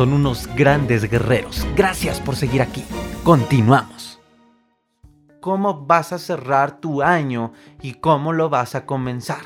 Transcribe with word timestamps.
son 0.00 0.14
unos 0.14 0.48
grandes 0.56 1.10
guerreros. 1.10 1.66
Gracias 1.76 2.20
por 2.20 2.34
seguir 2.34 2.62
aquí. 2.62 2.82
Continuamos. 3.22 4.18
¿Cómo 5.40 5.84
vas 5.84 6.14
a 6.14 6.18
cerrar 6.18 6.80
tu 6.80 7.02
año 7.02 7.52
y 7.82 7.92
cómo 7.92 8.32
lo 8.32 8.48
vas 8.48 8.74
a 8.74 8.86
comenzar? 8.86 9.42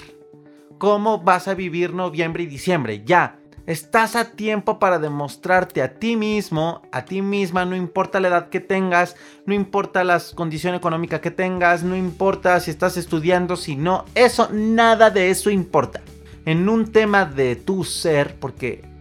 ¿Cómo 0.79 1.19
vas 1.19 1.49
a 1.49 1.55
vivir 1.55 1.93
noviembre 1.93 2.45
y 2.45 2.47
diciembre? 2.47 3.03
Ya, 3.05 3.41
Estás 3.67 4.15
a 4.15 4.33
tiempo 4.33 4.79
para 4.79 5.01
demostrarte 5.01 5.83
a 5.83 5.95
ti 5.95 6.17
mismo, 6.17 6.83
a 6.93 7.05
ti 7.07 7.21
misma, 7.21 7.65
no 7.65 7.75
importa 7.75 8.21
la 8.21 8.29
edad 8.29 8.49
que 8.51 8.61
tengas, 8.61 9.17
no 9.47 9.55
importa 9.55 10.05
la 10.05 10.23
condición 10.35 10.75
económica 10.75 11.23
que 11.23 11.31
tengas, 11.31 11.83
no 11.83 11.97
importa 11.97 12.61
si 12.61 12.71
estás 12.71 12.99
estudiando, 12.99 13.57
si 13.57 13.75
no, 13.75 14.05
eso, 14.15 14.51
nada 14.53 15.11
de 15.11 15.31
eso 15.31 15.51
importa. 15.51 16.03
En 16.45 16.69
un 16.69 16.93
tema 16.93 17.25
de 17.25 17.57
tu 17.57 17.85
ser, 17.85 18.37
porque 18.39 18.94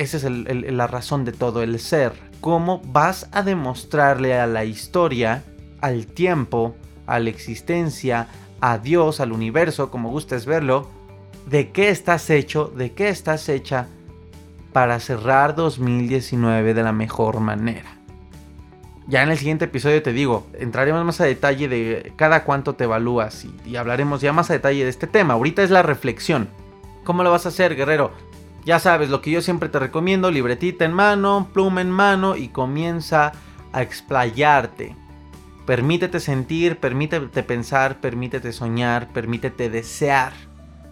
esa 0.00 0.16
es 0.16 0.24
la 0.24 0.86
razón 0.86 1.26
de 1.26 1.32
todo, 1.32 1.62
el 1.62 1.78
ser, 1.78 2.14
cómo 2.40 2.80
vas 2.86 3.28
a 3.32 3.42
demostrarle 3.42 4.38
a 4.38 4.46
la 4.46 4.64
historia, 4.64 5.44
al 5.82 6.06
tiempo, 6.06 6.74
a 7.06 7.18
la 7.18 7.28
existencia, 7.28 8.28
a 8.62 8.78
Dios, 8.78 9.20
al 9.20 9.32
universo, 9.32 9.90
como 9.90 10.08
gustes 10.08 10.46
verlo, 10.46 10.88
de 11.44 11.70
qué 11.70 11.90
estás 11.90 12.30
hecho, 12.30 12.72
de 12.74 12.92
qué 12.92 13.10
estás 13.10 13.50
hecha 13.50 13.88
para 14.72 15.00
cerrar 15.00 15.54
2019 15.54 16.72
de 16.72 16.82
la 16.82 16.92
mejor 16.92 17.40
manera. 17.40 17.90
Ya 19.06 19.22
en 19.22 19.28
el 19.28 19.36
siguiente 19.36 19.66
episodio 19.66 20.02
te 20.02 20.14
digo, 20.14 20.46
entraremos 20.54 21.04
más 21.04 21.20
a 21.20 21.24
detalle 21.24 21.68
de 21.68 22.12
cada 22.16 22.44
cuánto 22.44 22.74
te 22.74 22.84
evalúas 22.84 23.44
y, 23.66 23.76
hablaremos 23.76 24.22
ya 24.22 24.32
más 24.32 24.48
a 24.48 24.54
detalle 24.54 24.84
de 24.84 24.90
este 24.90 25.06
tema. 25.06 25.34
Ahorita 25.34 25.62
es 25.62 25.70
la 25.70 25.82
reflexión. 25.82 26.48
¿Cómo 27.04 27.22
lo 27.22 27.30
vas 27.30 27.44
a 27.44 27.50
hacer, 27.50 27.76
guerrero? 27.76 28.12
Ya 28.64 28.78
sabes, 28.78 29.08
lo 29.08 29.22
que 29.22 29.30
yo 29.30 29.40
siempre 29.40 29.68
te 29.68 29.78
recomiendo, 29.78 30.30
libretita 30.30 30.84
en 30.84 30.92
mano, 30.92 31.48
pluma 31.52 31.80
en 31.80 31.90
mano 31.90 32.36
y 32.36 32.48
comienza 32.48 33.32
a 33.72 33.82
explayarte. 33.82 34.94
Permítete 35.66 36.20
sentir, 36.20 36.78
permítete 36.78 37.42
pensar, 37.42 38.00
permítete 38.00 38.52
soñar, 38.52 39.08
permítete 39.12 39.70
desear. 39.70 40.32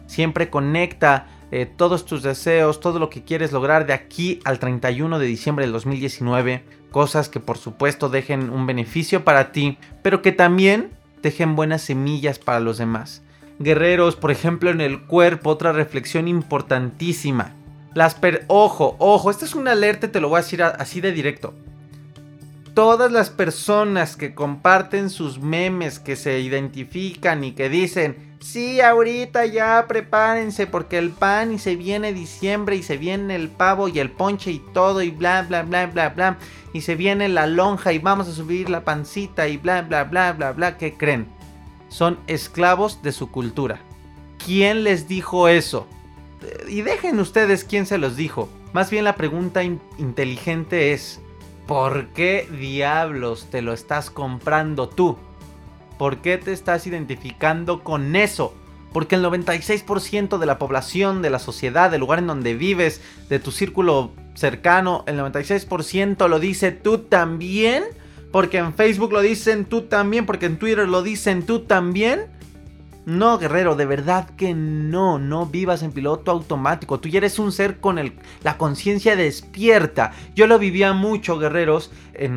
Siempre 0.06 0.48
conecta 0.50 1.26
eh, 1.50 1.66
todos 1.66 2.04
tus 2.04 2.22
deseos, 2.22 2.80
todo 2.80 2.98
lo 2.98 3.10
que 3.10 3.22
quieres 3.24 3.52
lograr 3.52 3.86
de 3.86 3.92
aquí 3.92 4.40
al 4.44 4.58
31 4.58 5.18
de 5.18 5.26
diciembre 5.26 5.64
del 5.64 5.72
2019. 5.72 6.64
Cosas 6.90 7.28
que 7.28 7.40
por 7.40 7.58
supuesto 7.58 8.08
dejen 8.08 8.50
un 8.50 8.66
beneficio 8.66 9.24
para 9.24 9.52
ti, 9.52 9.78
pero 10.02 10.22
que 10.22 10.32
también 10.32 10.90
dejen 11.22 11.56
buenas 11.56 11.82
semillas 11.82 12.38
para 12.38 12.60
los 12.60 12.78
demás. 12.78 13.22
Guerreros, 13.58 14.14
por 14.14 14.30
ejemplo, 14.30 14.70
en 14.70 14.80
el 14.80 15.02
cuerpo, 15.02 15.50
otra 15.50 15.72
reflexión 15.72 16.28
importantísima. 16.28 17.54
Las 17.98 18.14
per 18.14 18.44
ojo, 18.46 18.94
ojo, 19.00 19.28
esta 19.28 19.44
es 19.44 19.56
una 19.56 19.72
alerta, 19.72 20.12
te 20.12 20.20
lo 20.20 20.28
voy 20.28 20.38
a 20.38 20.42
decir 20.42 20.62
así 20.62 21.00
de 21.00 21.10
directo. 21.10 21.52
Todas 22.72 23.10
las 23.10 23.28
personas 23.28 24.14
que 24.14 24.36
comparten 24.36 25.10
sus 25.10 25.40
memes, 25.40 25.98
que 25.98 26.14
se 26.14 26.38
identifican 26.38 27.42
y 27.42 27.56
que 27.56 27.68
dicen, 27.68 28.36
Sí, 28.38 28.80
ahorita 28.80 29.46
ya 29.46 29.84
prepárense 29.88 30.68
porque 30.68 30.96
el 30.96 31.10
pan 31.10 31.52
y 31.52 31.58
se 31.58 31.74
viene 31.74 32.12
diciembre 32.12 32.76
y 32.76 32.84
se 32.84 32.98
viene 32.98 33.34
el 33.34 33.48
pavo 33.48 33.88
y 33.88 33.98
el 33.98 34.12
ponche 34.12 34.52
y 34.52 34.60
todo 34.72 35.02
y 35.02 35.10
bla 35.10 35.42
bla 35.42 35.64
bla 35.64 35.86
bla 35.86 36.10
bla 36.10 36.36
y 36.72 36.82
se 36.82 36.94
viene 36.94 37.28
la 37.28 37.48
lonja 37.48 37.92
y 37.92 37.98
vamos 37.98 38.28
a 38.28 38.32
subir 38.32 38.70
la 38.70 38.84
pancita 38.84 39.48
y 39.48 39.56
bla 39.56 39.82
bla 39.82 40.04
bla 40.04 40.32
bla 40.34 40.52
bla. 40.52 40.78
¿Qué 40.78 40.96
creen? 40.96 41.26
Son 41.88 42.16
esclavos 42.28 43.02
de 43.02 43.10
su 43.10 43.32
cultura. 43.32 43.80
¿Quién 44.38 44.84
les 44.84 45.08
dijo 45.08 45.48
eso? 45.48 45.88
Y 46.68 46.82
dejen 46.82 47.18
ustedes 47.20 47.64
quién 47.64 47.86
se 47.86 47.98
los 47.98 48.16
dijo. 48.16 48.48
Más 48.72 48.90
bien 48.90 49.04
la 49.04 49.16
pregunta 49.16 49.62
inteligente 49.64 50.92
es, 50.92 51.20
¿por 51.66 52.08
qué 52.08 52.48
diablos 52.58 53.48
te 53.50 53.62
lo 53.62 53.72
estás 53.72 54.10
comprando 54.10 54.88
tú? 54.88 55.18
¿Por 55.98 56.18
qué 56.18 56.38
te 56.38 56.52
estás 56.52 56.86
identificando 56.86 57.82
con 57.82 58.14
eso? 58.14 58.54
Porque 58.92 59.16
el 59.16 59.24
96% 59.24 60.38
de 60.38 60.46
la 60.46 60.58
población, 60.58 61.22
de 61.22 61.30
la 61.30 61.38
sociedad, 61.38 61.90
del 61.90 62.00
lugar 62.00 62.20
en 62.20 62.26
donde 62.26 62.54
vives, 62.54 63.00
de 63.28 63.38
tu 63.38 63.50
círculo 63.50 64.12
cercano, 64.34 65.04
el 65.06 65.18
96% 65.18 66.28
lo 66.28 66.38
dice 66.38 66.70
tú 66.72 66.98
también. 66.98 67.84
Porque 68.30 68.58
en 68.58 68.74
Facebook 68.74 69.12
lo 69.12 69.20
dicen 69.20 69.64
tú 69.64 69.82
también. 69.82 70.26
Porque 70.26 70.46
en 70.46 70.58
Twitter 70.58 70.88
lo 70.88 71.02
dicen 71.02 71.44
tú 71.44 71.60
también. 71.60 72.26
No, 73.08 73.38
guerrero, 73.38 73.74
de 73.74 73.86
verdad 73.86 74.28
que 74.36 74.52
no, 74.52 75.18
no 75.18 75.46
vivas 75.46 75.82
en 75.82 75.92
piloto 75.92 76.30
automático. 76.30 77.00
Tú 77.00 77.08
ya 77.08 77.16
eres 77.16 77.38
un 77.38 77.52
ser 77.52 77.80
con 77.80 77.98
la 78.42 78.58
conciencia 78.58 79.16
despierta. 79.16 80.12
Yo 80.34 80.46
lo 80.46 80.58
vivía 80.58 80.92
mucho, 80.92 81.38
guerreros, 81.38 81.90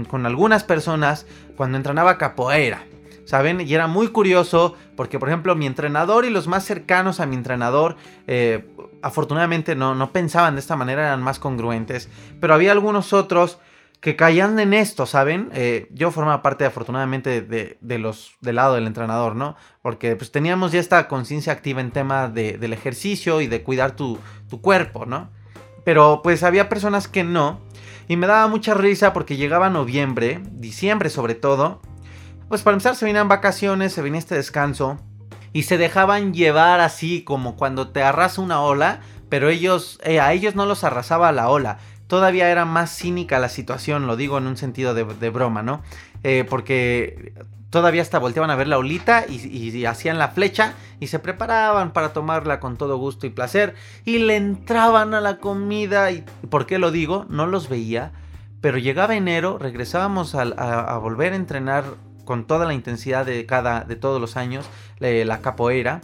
con 0.07 0.25
algunas 0.25 0.63
personas 0.63 1.25
cuando 1.57 1.75
entrenaba 1.75 2.17
capoeira. 2.17 2.85
¿saben? 3.25 3.59
Y 3.59 3.73
era 3.73 3.87
muy 3.87 4.07
curioso 4.07 4.75
porque, 4.95 5.19
por 5.19 5.27
ejemplo, 5.27 5.55
mi 5.55 5.65
entrenador 5.65 6.23
y 6.23 6.29
los 6.29 6.47
más 6.47 6.63
cercanos 6.63 7.19
a 7.19 7.25
mi 7.25 7.35
entrenador, 7.35 7.97
eh, 8.27 8.65
afortunadamente 9.01 9.75
no, 9.75 9.93
no 9.93 10.13
pensaban 10.13 10.55
de 10.55 10.61
esta 10.61 10.77
manera, 10.77 11.01
eran 11.01 11.21
más 11.21 11.37
congruentes, 11.37 12.09
pero 12.39 12.53
había 12.53 12.71
algunos 12.71 13.11
otros 13.11 13.59
que 14.01 14.15
caían 14.15 14.59
en 14.59 14.73
esto, 14.73 15.05
¿saben? 15.05 15.49
Eh, 15.53 15.87
yo 15.91 16.09
formaba 16.09 16.41
parte, 16.41 16.65
afortunadamente, 16.65 17.41
de, 17.41 17.99
los 17.99 18.33
del 18.41 18.55
lado 18.55 18.73
del 18.73 18.87
entrenador, 18.87 19.35
¿no? 19.35 19.55
Porque 19.83 20.15
pues 20.15 20.31
teníamos 20.31 20.71
ya 20.71 20.79
esta 20.79 21.07
conciencia 21.07 21.53
activa 21.53 21.81
en 21.81 21.91
tema 21.91 22.27
del 22.27 22.73
ejercicio 22.73 23.41
y 23.41 23.47
de 23.47 23.61
cuidar 23.61 23.95
tu, 23.95 24.19
tu 24.49 24.59
cuerpo, 24.59 25.05
¿no? 25.05 25.29
Pero 25.85 26.21
pues 26.23 26.41
había 26.41 26.67
personas 26.67 27.07
que 27.07 27.23
no. 27.23 27.61
Y 28.07 28.15
me 28.17 28.25
daba 28.25 28.47
mucha 28.47 28.73
risa 28.73 29.13
porque 29.13 29.37
llegaba 29.37 29.69
noviembre, 29.69 30.41
diciembre 30.51 31.11
sobre 31.11 31.35
todo, 31.35 31.79
pues 32.49 32.63
para 32.63 32.73
empezar 32.73 32.95
se 32.95 33.05
venían 33.05 33.27
vacaciones, 33.27 33.93
se 33.93 34.01
venía 34.01 34.19
este 34.19 34.35
descanso 34.35 34.97
y 35.53 35.63
se 35.63 35.77
dejaban 35.77 36.33
llevar 36.33 36.79
así 36.79 37.23
como 37.23 37.55
cuando 37.55 37.89
te 37.89 38.01
arrasa 38.01 38.41
una 38.41 38.61
ola, 38.61 39.01
pero 39.29 39.47
ellos, 39.49 39.99
eh, 40.03 40.19
a 40.19 40.33
ellos 40.33 40.55
no 40.55 40.65
los 40.65 40.83
arrasaba 40.83 41.31
la 41.31 41.49
ola. 41.49 41.77
Todavía 42.11 42.49
era 42.49 42.65
más 42.65 42.93
cínica 42.93 43.39
la 43.39 43.47
situación, 43.47 44.05
lo 44.05 44.17
digo 44.17 44.37
en 44.37 44.45
un 44.45 44.57
sentido 44.57 44.93
de, 44.93 45.29
broma, 45.29 45.63
¿no? 45.63 45.81
Eh, 46.25 46.45
porque 46.49 47.31
todavía 47.69 48.01
hasta 48.01 48.19
volteaban 48.19 48.49
a 48.49 48.57
ver 48.57 48.67
la 48.67 48.77
olita 48.77 49.23
y, 49.29 49.85
hacían 49.85 50.19
la 50.19 50.27
flecha 50.27 50.73
y 50.99 51.07
se 51.07 51.19
preparaban 51.19 51.93
para 51.93 52.11
tomarla 52.11 52.59
con 52.59 52.75
todo 52.75 52.97
gusto 52.97 53.27
y 53.27 53.29
placer 53.29 53.75
y 54.03 54.17
le 54.17 54.35
entraban 54.35 55.13
a 55.13 55.21
la 55.21 55.37
comida 55.37 56.11
y 56.11 56.25
¿por 56.49 56.65
qué 56.65 56.79
lo 56.79 56.91
digo? 56.91 57.27
No 57.29 57.47
los 57.47 57.69
veía, 57.69 58.11
pero 58.59 58.77
llegaba 58.77 59.15
enero, 59.15 59.57
regresábamos 59.57 60.35
a 60.35 60.97
volver 60.97 61.31
a 61.31 61.37
entrenar 61.37 61.85
con 62.25 62.45
toda 62.45 62.65
la 62.65 62.73
intensidad 62.73 63.25
de 63.25 63.45
cada 63.45 63.85
de 63.85 63.95
todos 63.95 64.19
los 64.19 64.35
años 64.35 64.65
la 64.99 65.39
capoeira 65.39 66.01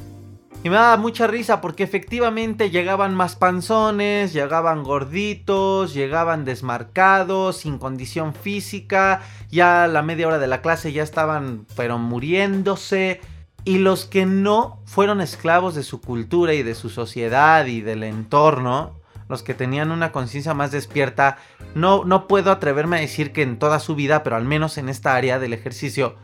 y 0.68 0.70
me 0.70 0.76
daba 0.76 0.98
mucha 0.98 1.28
risa 1.28 1.62
porque 1.62 1.84
efectivamente 1.84 2.70
llegaban 2.70 3.16
más 3.16 3.38
panzones, 3.38 4.34
llegaban 4.34 4.84
gorditos, 4.84 5.94
llegaban 5.94 6.44
desmarcados, 6.44 7.56
sin 7.56 7.78
condición 7.78 8.34
física, 8.34 9.22
ya 9.50 9.86
a 9.86 9.88
la 9.88 10.02
media 10.02 10.28
hora 10.28 10.40
de 10.40 10.48
la 10.48 10.62
clase 10.62 10.92
ya 10.92 11.04
estaban 11.04 11.66
pero 11.78 11.98
muriéndose. 12.00 13.22
Y 13.64 13.78
los 13.78 14.04
que 14.04 14.26
no 14.26 14.82
fueron 14.84 15.22
esclavos 15.22 15.74
de 15.74 15.84
su 15.84 16.02
cultura 16.02 16.54
y 16.54 16.64
de 16.64 16.76
su 16.76 16.90
sociedad 16.90 17.66
y 17.66 17.80
del 17.80 18.04
entorno, 18.04 19.00
los 19.30 19.44
que 19.44 19.54
tenían 19.54 19.90
una 19.90 20.12
conciencia 20.12 20.54
más 20.54 20.72
despierta, 20.72 21.38
no, 21.76 22.04
no 22.04 22.28
puedo 22.28 22.52
atreverme 22.52 22.98
a 22.98 23.00
decir 23.00 23.32
que 23.32 23.42
en 23.42 23.58
toda 23.58 23.80
su 23.80 23.96
vida, 23.96 24.22
pero 24.22 24.36
al 24.36 24.44
menos 24.44 24.78
en 24.78 24.90
esta 24.90 25.16
área 25.16 25.40
del 25.40 25.54
ejercicio, 25.54 26.18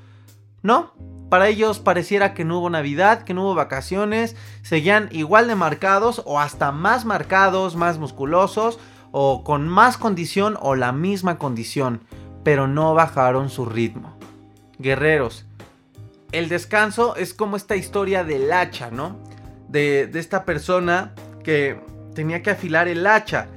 no. 0.63 0.91
Para 1.33 1.47
ellos 1.47 1.79
pareciera 1.79 2.35
que 2.35 2.45
no 2.45 2.59
hubo 2.59 2.69
Navidad, 2.69 3.23
que 3.23 3.33
no 3.33 3.45
hubo 3.45 3.55
vacaciones, 3.55 4.35
seguían 4.61 5.09
igual 5.11 5.47
de 5.47 5.55
marcados 5.55 6.21
o 6.25 6.39
hasta 6.39 6.71
más 6.71 7.05
marcados, 7.05 7.75
más 7.75 7.97
musculosos 7.97 8.77
o 9.11 9.43
con 9.43 9.67
más 9.67 9.97
condición 9.97 10.59
o 10.61 10.75
la 10.75 10.91
misma 10.91 11.39
condición, 11.39 12.01
pero 12.43 12.67
no 12.67 12.93
bajaron 12.93 13.49
su 13.49 13.65
ritmo. 13.65 14.15
Guerreros, 14.77 15.47
el 16.31 16.49
descanso 16.49 17.15
es 17.15 17.33
como 17.33 17.57
esta 17.57 17.75
historia 17.75 18.23
del 18.23 18.53
hacha, 18.53 18.91
¿no? 18.91 19.17
De, 19.67 20.05
de 20.05 20.19
esta 20.19 20.45
persona 20.45 21.15
que 21.43 21.79
tenía 22.13 22.43
que 22.43 22.51
afilar 22.51 22.87
el 22.87 23.07
hacha 23.07 23.47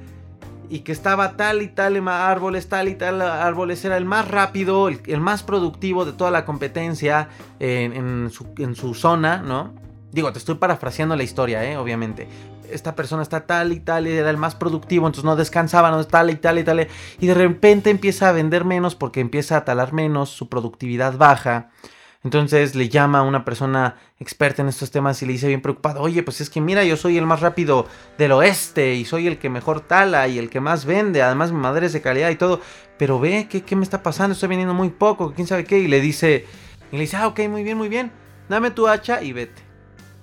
y 0.69 0.79
que 0.79 0.91
estaba 0.91 1.37
tal 1.37 1.61
y 1.61 1.67
tal 1.67 2.07
árboles, 2.07 2.67
tal 2.67 2.87
y 2.89 2.95
tal 2.95 3.21
árboles, 3.21 3.83
era 3.85 3.97
el 3.97 4.05
más 4.05 4.27
rápido, 4.27 4.89
el, 4.89 5.21
más 5.21 5.43
productivo 5.43 6.05
de 6.05 6.13
toda 6.13 6.31
la 6.31 6.45
competencia 6.45 7.29
en, 7.59 8.29
su, 8.31 8.93
zona, 8.93 9.37
¿no? 9.37 9.73
Digo, 10.11 10.31
te 10.31 10.39
estoy 10.39 10.55
parafraseando 10.55 11.15
la 11.15 11.23
historia, 11.23 11.63
¿eh? 11.63 11.77
Obviamente. 11.77 12.27
Esta 12.69 12.95
persona 12.95 13.23
está 13.23 13.45
tal 13.45 13.71
y 13.71 13.79
tal 13.79 14.07
era 14.07 14.29
el 14.29 14.35
más 14.35 14.53
productivo, 14.55 15.07
entonces 15.07 15.23
no 15.23 15.37
descansaba, 15.37 15.89
no 15.89 16.03
tal 16.05 16.29
y 16.29 16.35
tal 16.35 16.59
y 16.59 16.65
tal. 16.65 16.87
Y 17.17 17.27
de 17.27 17.33
repente 17.33 17.89
empieza 17.89 18.27
a 18.27 18.33
vender 18.33 18.65
menos 18.65 18.93
porque 18.93 19.21
empieza 19.21 19.55
a 19.55 19.63
talar 19.63 19.93
menos, 19.93 20.29
su 20.29 20.49
productividad 20.49 21.17
baja. 21.17 21.69
Entonces 22.27 22.75
le 22.75 22.89
llama 22.89 23.19
a 23.19 23.21
una 23.21 23.45
persona 23.45 23.95
experta 24.19 24.61
en 24.61 24.67
estos 24.67 24.91
temas 24.91 25.21
y 25.21 25.25
le 25.25 25.31
dice 25.31 25.47
bien 25.47 25.61
preocupado, 25.61 26.01
oye, 26.01 26.23
pues 26.23 26.41
es 26.41 26.49
que 26.49 26.59
mira, 26.59 26.83
yo 26.83 26.97
soy 26.97 27.17
el 27.17 27.25
más 27.25 27.39
rápido 27.39 27.87
del 28.17 28.33
oeste 28.33 28.95
y 28.95 29.05
soy 29.05 29.27
el 29.27 29.37
que 29.37 29.49
mejor 29.49 29.79
tala 29.79 30.27
y 30.27 30.37
el 30.37 30.49
que 30.49 30.59
más 30.59 30.83
vende, 30.83 31.21
además 31.21 31.53
mi 31.53 31.59
madera 31.59 31.85
es 31.85 31.93
de 31.93 32.01
calidad 32.01 32.29
y 32.29 32.35
todo, 32.35 32.59
pero 32.97 33.17
ve, 33.17 33.47
¿qué, 33.49 33.61
qué 33.61 33.77
me 33.77 33.83
está 33.83 34.03
pasando? 34.03 34.33
Estoy 34.33 34.49
vendiendo 34.49 34.73
muy 34.73 34.89
poco, 34.89 35.31
quién 35.33 35.47
sabe 35.47 35.63
qué, 35.63 35.79
y 35.79 35.87
le 35.87 36.01
dice, 36.01 36.45
y 36.91 36.97
le 36.97 37.03
dice, 37.03 37.15
ah, 37.15 37.27
ok, 37.27 37.39
muy 37.47 37.63
bien, 37.63 37.77
muy 37.77 37.87
bien, 37.87 38.11
dame 38.49 38.71
tu 38.71 38.89
hacha 38.89 39.23
y 39.23 39.31
vete. 39.31 39.61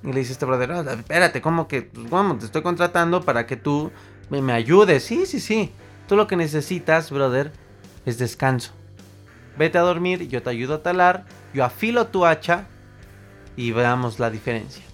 Y 0.02 0.12
le 0.12 0.18
dice 0.18 0.32
este 0.32 0.44
brother, 0.44 0.72
ah, 0.72 0.84
espérate, 0.92 1.40
¿cómo 1.40 1.68
que, 1.68 1.80
pues, 1.80 2.10
vamos, 2.10 2.40
te 2.40 2.44
estoy 2.44 2.60
contratando 2.60 3.22
para 3.22 3.46
que 3.46 3.56
tú 3.56 3.90
me, 4.28 4.42
me 4.42 4.52
ayudes? 4.52 5.04
Sí, 5.04 5.24
sí, 5.24 5.40
sí, 5.40 5.72
tú 6.06 6.16
lo 6.16 6.26
que 6.26 6.36
necesitas, 6.36 7.10
brother, 7.10 7.50
es 8.04 8.18
descanso. 8.18 8.74
Vete 9.56 9.78
a 9.78 9.82
dormir, 9.82 10.28
yo 10.28 10.42
te 10.42 10.50
ayudo 10.50 10.74
a 10.74 10.82
talar, 10.82 11.24
yo 11.52 11.64
afilo 11.64 12.06
tu 12.08 12.26
hacha 12.26 12.66
y 13.56 13.70
veamos 13.70 14.18
la 14.18 14.30
diferencia. 14.30 14.84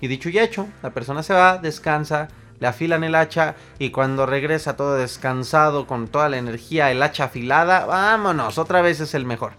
Y 0.00 0.08
dicho 0.08 0.28
y 0.28 0.38
hecho, 0.38 0.68
la 0.82 0.90
persona 0.90 1.22
se 1.22 1.34
va, 1.34 1.58
descansa, 1.58 2.28
le 2.58 2.66
afilan 2.66 3.04
el 3.04 3.14
hacha 3.14 3.54
y 3.78 3.90
cuando 3.90 4.26
regresa 4.26 4.76
todo 4.76 4.96
descansado, 4.96 5.86
con 5.86 6.08
toda 6.08 6.28
la 6.28 6.36
energía, 6.36 6.90
el 6.90 7.02
hacha 7.02 7.24
afilada, 7.24 7.86
vámonos, 7.86 8.58
otra 8.58 8.82
vez 8.82 9.00
es 9.00 9.14
el 9.14 9.24
mejor. 9.24 9.52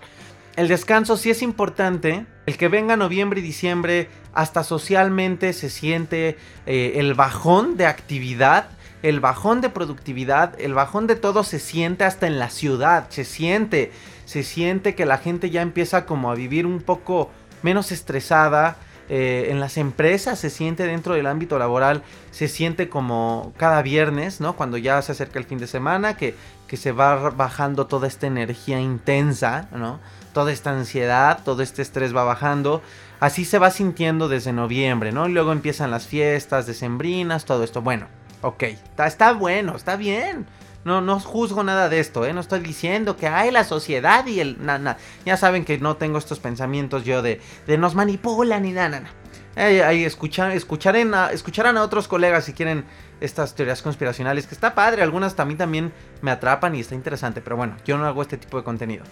El 0.55 0.67
descanso 0.67 1.17
sí 1.17 1.29
es 1.29 1.41
importante, 1.41 2.25
el 2.45 2.57
que 2.57 2.67
venga 2.67 2.97
noviembre 2.97 3.39
y 3.39 3.43
diciembre, 3.43 4.09
hasta 4.33 4.63
socialmente 4.63 5.53
se 5.53 5.69
siente 5.69 6.37
eh, 6.65 6.93
el 6.95 7.13
bajón 7.13 7.77
de 7.77 7.85
actividad, 7.85 8.69
el 9.03 9.19
bajón 9.19 9.61
de 9.61 9.69
productividad, 9.69 10.59
el 10.59 10.73
bajón 10.73 11.07
de 11.07 11.15
todo 11.15 11.43
se 11.43 11.59
siente 11.59 12.03
hasta 12.03 12.27
en 12.27 12.39
la 12.39 12.49
ciudad, 12.49 13.07
se 13.09 13.25
siente, 13.25 13.91
se 14.25 14.43
siente 14.43 14.95
que 14.95 15.05
la 15.05 15.17
gente 15.17 15.49
ya 15.49 15.61
empieza 15.61 16.05
como 16.05 16.31
a 16.31 16.35
vivir 16.35 16.65
un 16.65 16.81
poco 16.81 17.29
menos 17.63 17.91
estresada, 17.91 18.77
eh, 19.13 19.47
en 19.49 19.59
las 19.59 19.75
empresas 19.75 20.39
se 20.39 20.49
siente 20.49 20.85
dentro 20.85 21.15
del 21.15 21.27
ámbito 21.27 21.59
laboral, 21.59 22.01
se 22.31 22.47
siente 22.47 22.87
como 22.87 23.51
cada 23.57 23.81
viernes, 23.81 24.39
¿no? 24.39 24.55
Cuando 24.55 24.77
ya 24.77 25.01
se 25.01 25.11
acerca 25.11 25.37
el 25.37 25.43
fin 25.43 25.57
de 25.57 25.67
semana, 25.67 26.15
que, 26.15 26.33
que 26.65 26.77
se 26.77 26.93
va 26.93 27.29
bajando 27.31 27.87
toda 27.87 28.07
esta 28.07 28.27
energía 28.27 28.79
intensa, 28.79 29.67
¿no? 29.73 29.99
Toda 30.31 30.53
esta 30.53 30.71
ansiedad, 30.71 31.41
todo 31.43 31.61
este 31.61 31.81
estrés 31.81 32.15
va 32.15 32.23
bajando. 32.23 32.81
Así 33.19 33.43
se 33.43 33.59
va 33.59 33.69
sintiendo 33.69 34.29
desde 34.29 34.53
noviembre, 34.53 35.11
¿no? 35.11 35.27
Luego 35.27 35.51
empiezan 35.51 35.91
las 35.91 36.07
fiestas 36.07 36.65
decembrinas, 36.65 37.43
todo 37.43 37.65
esto. 37.65 37.81
Bueno, 37.81 38.07
ok, 38.41 38.63
está, 39.05 39.33
bueno, 39.33 39.75
está 39.75 39.95
bien. 39.95 40.45
No, 40.83 40.99
no 40.99 41.19
juzgo 41.19 41.63
nada 41.63 41.89
de 41.89 41.99
esto, 41.99 42.25
¿eh? 42.25 42.33
No 42.33 42.41
estoy 42.41 42.59
diciendo 42.59 43.15
que 43.15 43.27
hay 43.27 43.51
la 43.51 43.63
sociedad 43.63 44.25
y 44.25 44.39
el... 44.39 44.65
Na, 44.65 44.97
Ya 45.25 45.37
saben 45.37 45.63
que 45.63 45.77
no 45.77 45.95
tengo 45.97 46.17
estos 46.17 46.39
pensamientos 46.39 47.05
yo 47.05 47.21
de, 47.21 47.39
de 47.67 47.77
nos 47.77 47.93
manipulan 47.93 48.65
y 48.65 48.71
nada, 48.71 48.89
nada. 48.89 49.11
Ahí, 49.55 50.05
escuchar, 50.05 50.51
escucharán, 50.51 51.13
a, 51.13 51.31
escucharán 51.31 51.77
a 51.77 51.83
otros 51.83 52.07
colegas 52.07 52.45
si 52.45 52.53
quieren 52.53 52.85
estas 53.19 53.53
teorías 53.53 53.81
conspiracionales, 53.81 54.47
que 54.47 54.55
está 54.55 54.73
padre, 54.73 55.03
algunas 55.03 55.35
también, 55.35 55.57
también 55.57 55.93
me 56.21 56.31
atrapan 56.31 56.73
y 56.73 56.79
está 56.79 56.95
interesante, 56.95 57.41
pero 57.41 57.57
bueno, 57.57 57.75
yo 57.85 57.97
no 57.97 58.05
hago 58.05 58.21
este 58.21 58.37
tipo 58.37 58.57
de 58.57 58.63
contenido. 58.63 59.03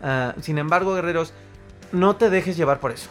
Ah, 0.00 0.34
sin 0.40 0.56
embargo, 0.56 0.94
guerreros, 0.94 1.34
no 1.90 2.16
te 2.16 2.30
dejes 2.30 2.56
llevar 2.56 2.78
por 2.78 2.92
eso. 2.92 3.10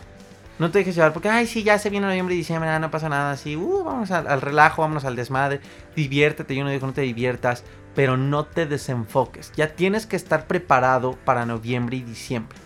No 0.60 0.72
te 0.72 0.80
dejes 0.80 0.96
llevar 0.96 1.14
porque, 1.14 1.30
ay, 1.30 1.46
sí, 1.46 1.64
ya 1.64 1.78
se 1.78 1.90
viene 1.90 2.08
noviembre 2.08 2.34
y 2.36 2.40
diciembre, 2.40 2.80
no 2.80 2.90
pasa 2.90 3.10
nada, 3.10 3.32
así, 3.32 3.56
uh, 3.56 3.84
vamos 3.84 4.10
al, 4.12 4.28
al, 4.28 4.42
relajo, 4.42 4.82
vámonos 4.82 5.06
al 5.06 5.16
desmadre, 5.16 5.62
diviértete, 5.96 6.56
yo 6.56 6.64
no 6.64 6.72
digo 6.72 6.88
no 6.88 6.94
te 6.94 7.02
diviertas, 7.02 7.64
pero 7.94 8.18
no 8.18 8.46
te 8.46 8.66
desenfoques. 8.66 9.52
Ya 9.56 9.76
tienes 9.76 10.06
que 10.06 10.16
estar 10.16 10.48
preparado 10.48 11.18
para 11.26 11.46
noviembre 11.46 11.98
y 11.98 12.04
diciembre. 12.04 12.58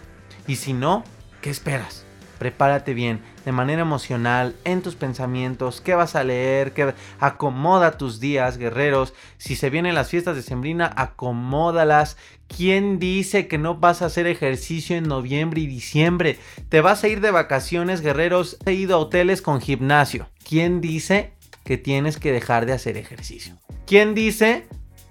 Y 0.47 0.55
si 0.55 0.73
no, 0.73 1.03
¿qué 1.41 1.49
esperas? 1.49 2.05
Prepárate 2.41 2.95
bien, 2.95 3.21
de 3.45 3.51
manera 3.51 3.83
emocional, 3.83 4.55
en 4.63 4.81
tus 4.81 4.95
pensamientos, 4.95 5.79
qué 5.79 5.93
vas 5.93 6.15
a 6.15 6.23
leer, 6.23 6.71
qué... 6.71 6.95
acomoda 7.19 7.99
tus 7.99 8.19
días, 8.19 8.57
guerreros. 8.57 9.13
Si 9.37 9.55
se 9.55 9.69
vienen 9.69 9.93
las 9.93 10.09
fiestas 10.09 10.35
de 10.35 10.41
Sembrina, 10.41 10.91
acomódalas. 10.95 12.17
¿Quién 12.47 12.97
dice 12.97 13.47
que 13.47 13.59
no 13.59 13.75
vas 13.75 14.01
a 14.01 14.07
hacer 14.07 14.25
ejercicio 14.25 14.97
en 14.97 15.03
noviembre 15.03 15.61
y 15.61 15.67
diciembre? 15.67 16.39
Te 16.69 16.81
vas 16.81 17.03
a 17.03 17.09
ir 17.09 17.21
de 17.21 17.29
vacaciones, 17.29 18.01
guerreros. 18.01 18.57
He 18.65 18.73
ido 18.73 18.95
a 18.95 18.99
hoteles 19.01 19.43
con 19.43 19.61
gimnasio. 19.61 20.27
¿Quién 20.43 20.81
dice 20.81 21.33
que 21.63 21.77
tienes 21.77 22.17
que 22.17 22.31
dejar 22.31 22.65
de 22.65 22.73
hacer 22.73 22.97
ejercicio? 22.97 23.55
¿Quién 23.85 24.15
dice 24.15 24.67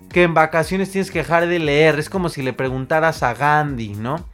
que 0.08 0.24
en 0.24 0.34
vacaciones 0.34 0.90
tienes 0.90 1.12
que 1.12 1.20
dejar 1.20 1.46
de 1.46 1.60
leer. 1.60 2.00
Es 2.00 2.10
como 2.10 2.28
si 2.28 2.42
le 2.42 2.52
preguntaras 2.52 3.22
a 3.22 3.34
Gandhi, 3.34 3.90
¿no? 3.90 4.26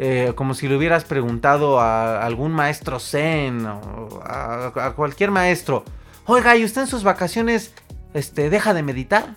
Eh, 0.00 0.32
como 0.36 0.54
si 0.54 0.68
le 0.68 0.76
hubieras 0.76 1.04
preguntado 1.04 1.80
a 1.80 2.24
algún 2.24 2.52
maestro 2.52 3.00
zen 3.00 3.66
o 3.66 4.20
a, 4.22 4.92
cualquier 4.94 5.32
maestro. 5.32 5.84
Oiga, 6.24 6.56
¿y 6.56 6.64
usted 6.64 6.82
en 6.82 6.86
sus 6.86 7.02
vacaciones 7.02 7.72
este, 8.14 8.48
deja 8.48 8.74
de 8.74 8.84
meditar? 8.84 9.34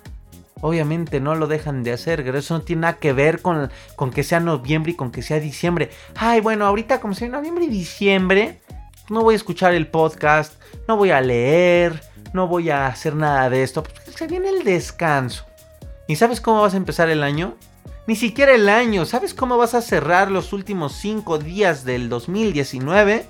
Obviamente 0.61 1.19
no 1.19 1.33
lo 1.33 1.47
dejan 1.47 1.81
de 1.81 1.93
hacer, 1.93 2.23
pero 2.23 2.37
eso 2.37 2.53
no 2.53 2.61
tiene 2.61 2.81
nada 2.81 2.99
que 2.99 3.11
ver 3.11 3.41
con, 3.41 3.71
con 3.95 4.11
que 4.11 4.23
sea 4.23 4.39
noviembre 4.39 4.91
y 4.91 4.95
con 4.95 5.11
que 5.11 5.23
sea 5.23 5.39
diciembre. 5.39 5.89
Ay, 6.15 6.41
bueno, 6.41 6.67
ahorita 6.67 7.01
como 7.01 7.15
sea 7.15 7.27
noviembre 7.29 7.65
y 7.65 7.69
diciembre, 7.69 8.61
no 9.09 9.23
voy 9.23 9.33
a 9.33 9.37
escuchar 9.37 9.73
el 9.73 9.87
podcast, 9.87 10.61
no 10.87 10.95
voy 10.95 11.09
a 11.09 11.21
leer, 11.21 11.99
no 12.33 12.47
voy 12.47 12.69
a 12.69 12.85
hacer 12.85 13.15
nada 13.15 13.49
de 13.49 13.63
esto. 13.63 13.81
Pues 13.81 14.15
se 14.15 14.27
viene 14.27 14.49
el 14.49 14.63
descanso. 14.63 15.45
¿Y 16.07 16.17
sabes 16.17 16.39
cómo 16.39 16.61
vas 16.61 16.75
a 16.75 16.77
empezar 16.77 17.09
el 17.09 17.23
año? 17.23 17.55
Ni 18.07 18.15
siquiera 18.15 18.53
el 18.53 18.67
año. 18.67 19.05
¿Sabes 19.05 19.33
cómo 19.33 19.57
vas 19.57 19.75
a 19.75 19.81
cerrar 19.81 20.31
los 20.31 20.53
últimos 20.53 20.93
5 20.93 21.37
días 21.37 21.85
del 21.85 22.09
2019? 22.09 23.25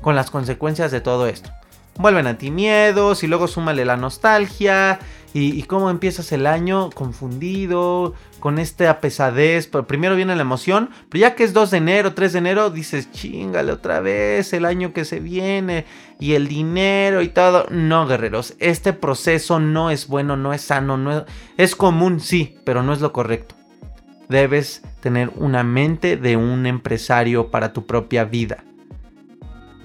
Con 0.00 0.14
las 0.14 0.30
consecuencias 0.30 0.92
de 0.92 1.00
todo 1.00 1.26
esto. 1.26 1.50
Vuelven 1.96 2.28
a 2.28 2.38
ti 2.38 2.52
miedos 2.52 3.24
y 3.24 3.26
luego 3.26 3.48
súmale 3.48 3.84
la 3.84 3.96
nostalgia 3.96 5.00
y, 5.34 5.62
cómo 5.64 5.90
empiezas 5.90 6.30
el 6.32 6.46
año 6.46 6.90
confundido, 6.90 8.14
con 8.38 8.60
esta 8.60 9.00
pesadez. 9.00 9.66
Primero 9.66 10.14
viene 10.14 10.36
la 10.36 10.42
emoción, 10.42 10.90
pero 11.08 11.22
ya 11.22 11.34
que 11.34 11.42
es 11.42 11.52
2 11.52 11.72
de 11.72 11.76
enero, 11.78 12.14
3 12.14 12.32
de 12.32 12.38
enero, 12.38 12.70
dices, 12.70 13.10
chingale 13.10 13.72
otra 13.72 14.00
vez 14.00 14.52
el 14.52 14.64
año 14.64 14.92
que 14.92 15.04
se 15.04 15.18
viene 15.18 15.86
y 16.20 16.34
el 16.34 16.46
dinero 16.46 17.20
y 17.20 17.28
todo. 17.28 17.66
No, 17.70 18.06
guerreros, 18.06 18.54
este 18.60 18.92
proceso 18.92 19.58
no 19.58 19.90
es 19.90 20.06
bueno, 20.06 20.36
no 20.36 20.52
es 20.52 20.62
sano, 20.62 20.96
no 20.96 21.18
es, 21.18 21.24
es 21.56 21.74
común, 21.74 22.20
sí, 22.20 22.56
pero 22.64 22.84
no 22.84 22.92
es 22.92 23.00
lo 23.00 23.12
correcto. 23.12 23.58
Debes 24.28 24.82
tener 25.00 25.30
una 25.36 25.62
mente 25.62 26.16
de 26.16 26.36
un 26.36 26.66
empresario 26.66 27.50
para 27.50 27.72
tu 27.72 27.86
propia 27.86 28.24
vida. 28.24 28.64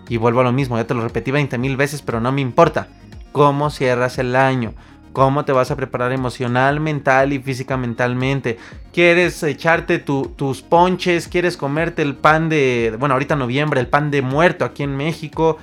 Y 0.09 0.17
vuelvo 0.17 0.41
a 0.41 0.43
lo 0.43 0.51
mismo, 0.51 0.77
ya 0.77 0.85
te 0.85 0.93
lo 0.93 1.01
repetí 1.01 1.31
20 1.31 1.57
mil 1.57 1.77
veces, 1.77 2.01
pero 2.01 2.19
no 2.19 2.31
me 2.31 2.41
importa. 2.41 2.87
¿Cómo 3.31 3.69
cierras 3.69 4.17
el 4.19 4.35
año? 4.35 4.73
cómo 5.13 5.45
te 5.45 5.51
vas 5.51 5.71
a 5.71 5.75
preparar 5.75 6.11
emocional, 6.11 6.79
mental 6.79 7.31
y 7.31 7.39
física 7.39 7.77
mentalmente. 7.77 8.57
¿Quieres 8.91 9.41
echarte 9.43 9.99
tus 9.99 10.61
ponches? 10.63 11.27
¿Quieres 11.27 11.55
comerte 11.55 12.01
el 12.01 12.15
pan 12.15 12.49
de, 12.49 12.95
bueno, 12.99 13.13
ahorita 13.13 13.35
noviembre, 13.35 13.79
el 13.79 13.87
pan 13.87 14.11
de 14.11 14.21
muerto 14.21 14.65
aquí 14.65 14.83
en 14.83 14.97
México? 14.97 15.57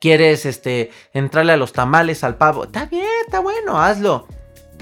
¿Quieres 0.00 0.44
este, 0.46 0.90
entrarle 1.14 1.52
a 1.52 1.56
los 1.56 1.72
tamales, 1.72 2.24
al 2.24 2.36
pavo? 2.36 2.64
Está 2.64 2.86
bien, 2.86 3.06
está 3.24 3.40
bueno, 3.40 3.80
hazlo. 3.80 4.26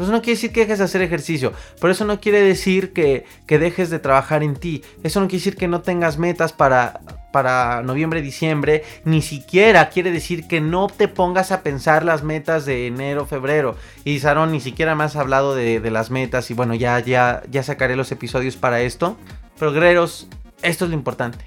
Eso 0.04 0.12
no 0.12 0.22
quiere 0.22 0.36
decir 0.36 0.52
que 0.52 0.60
dejes 0.60 0.78
de 0.78 0.84
hacer 0.84 1.02
ejercicio. 1.02 1.52
Pero 1.80 1.92
eso 1.92 2.04
no 2.04 2.20
quiere 2.20 2.40
decir 2.42 2.92
que, 2.92 3.24
que 3.46 3.58
dejes 3.58 3.90
de 3.90 3.98
trabajar 3.98 4.42
en 4.42 4.56
ti. 4.56 4.82
Eso 5.02 5.20
no 5.20 5.26
quiere 5.26 5.40
decir 5.40 5.56
que 5.56 5.68
no 5.68 5.82
tengas 5.82 6.18
metas 6.18 6.52
para, 6.52 7.00
para 7.32 7.82
noviembre, 7.82 8.22
diciembre, 8.22 8.84
ni 9.04 9.22
siquiera 9.22 9.90
quiere 9.90 10.10
decir 10.10 10.48
que 10.48 10.60
no 10.60 10.88
te 10.88 11.08
pongas 11.08 11.52
a 11.52 11.62
pensar 11.62 12.04
las 12.04 12.22
metas 12.22 12.64
de 12.64 12.86
enero, 12.86 13.26
febrero. 13.26 13.76
Y 14.04 14.18
Sarón 14.20 14.52
ni 14.52 14.60
siquiera 14.60 14.94
me 14.94 15.04
has 15.04 15.16
hablado 15.16 15.54
de, 15.54 15.88
las 15.90 16.10
metas 16.10 16.50
y 16.50 16.54
bueno, 16.54 16.74
ya, 16.74 16.98
ya, 17.00 17.42
ya 17.50 17.62
sacaré 17.62 17.96
los 17.96 18.12
episodios 18.12 18.56
para 18.56 18.80
esto. 18.80 19.16
Pero 19.58 19.72
guerreros, 19.72 20.28
esto 20.62 20.84
es 20.84 20.90
lo 20.90 20.96
importante. 20.96 21.44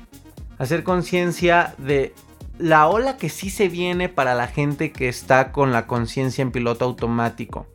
Hacer 0.58 0.84
conciencia 0.84 1.74
de 1.78 2.14
la 2.60 2.88
ola 2.88 3.18
que 3.18 3.30
sí 3.30 3.50
se 3.50 3.68
viene 3.68 4.10
para 4.10 4.36
la 4.36 4.48
gente 4.48 4.92
que 4.92 5.10
está 5.10 5.52
con 5.52 5.72
la 5.72 5.88
conciencia 5.88 6.42
en 6.42 6.52
piloto 6.52 6.86
automático. 6.86 7.68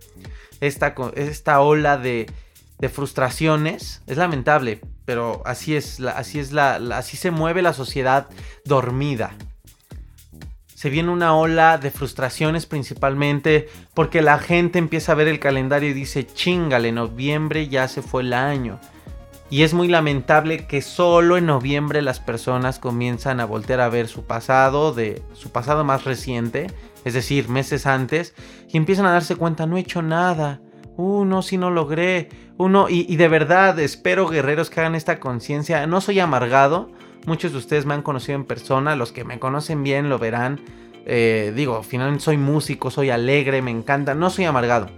Esta, 0.60 0.94
esta 1.14 1.60
ola 1.60 1.98
de, 1.98 2.26
frustraciones 2.92 4.02
es 4.06 4.16
lamentable, 4.16 4.80
pero 5.04 5.42
así 5.44 5.76
es, 5.76 6.00
así 6.00 6.38
es 6.38 6.52
la, 6.52 6.76
así 6.96 7.16
se 7.16 7.30
mueve 7.30 7.62
la 7.62 7.72
sociedad 7.72 8.28
dormida. 8.64 9.34
Se 10.74 10.90
viene 10.90 11.10
una 11.10 11.34
ola 11.34 11.78
de 11.78 11.90
frustraciones 11.90 12.66
principalmente 12.66 13.68
porque 13.94 14.20
la 14.20 14.38
gente 14.38 14.78
empieza 14.78 15.12
a 15.12 15.14
ver 15.14 15.26
el 15.26 15.40
calendario 15.40 15.88
y 15.88 15.94
dice, 15.94 16.26
chingale, 16.26 16.92
noviembre 16.92 17.68
ya 17.68 17.88
se 17.88 18.02
fue 18.02 18.22
el 18.22 18.34
año. 18.34 18.78
Y 19.48 19.62
es 19.62 19.74
muy 19.74 19.88
lamentable 19.88 20.66
que 20.66 20.82
solo 20.82 21.36
en 21.36 21.46
noviembre 21.46 22.02
las 22.02 22.18
personas 22.18 22.78
comienzan 22.80 23.40
a 23.40 23.44
voltear 23.44 23.80
a 23.80 23.88
ver 23.88 24.08
su 24.08 24.24
pasado, 24.24 24.92
de 24.92 25.22
su 25.34 25.50
pasado 25.50 25.84
más 25.84 26.04
reciente, 26.04 26.66
es 27.06 27.14
decir, 27.14 27.48
meses 27.48 27.86
antes, 27.86 28.34
y 28.68 28.76
empiezan 28.76 29.06
a 29.06 29.12
darse 29.12 29.36
cuenta, 29.36 29.64
no 29.64 29.78
he 29.78 29.80
hecho 29.80 30.02
nada, 30.02 30.60
uh, 30.98 31.24
no, 31.24 31.40
si 31.40 31.56
no 31.56 31.70
logré, 31.70 32.28
uno, 32.58 32.90
y, 32.90 33.10
y 33.10 33.16
de 33.16 33.28
verdad 33.28 33.78
espero 33.78 34.28
guerreros 34.28 34.68
que 34.68 34.80
hagan 34.80 34.94
esta 34.94 35.18
conciencia, 35.18 35.86
no 35.86 36.02
soy 36.02 36.20
amargado, 36.20 36.90
Muchos 37.26 37.50
de 37.50 37.58
ustedes 37.58 37.86
me 37.86 37.94
han 37.94 38.02
conocido 38.02 38.36
en 38.36 38.44
persona, 38.44 38.94
los 38.94 39.10
que 39.10 39.24
me 39.24 39.40
conocen 39.40 39.82
bien 39.82 40.08
lo 40.08 40.16
verán. 40.16 40.60
Eh, 41.06 41.52
digo, 41.56 41.82
finalmente 41.82 42.22
soy 42.22 42.36
músico, 42.36 42.92
soy 42.92 43.10
alegre, 43.10 43.62
me 43.62 43.72
encanta, 43.72 44.14
no 44.14 44.30
soy 44.30 44.44
amargado. 44.44 44.88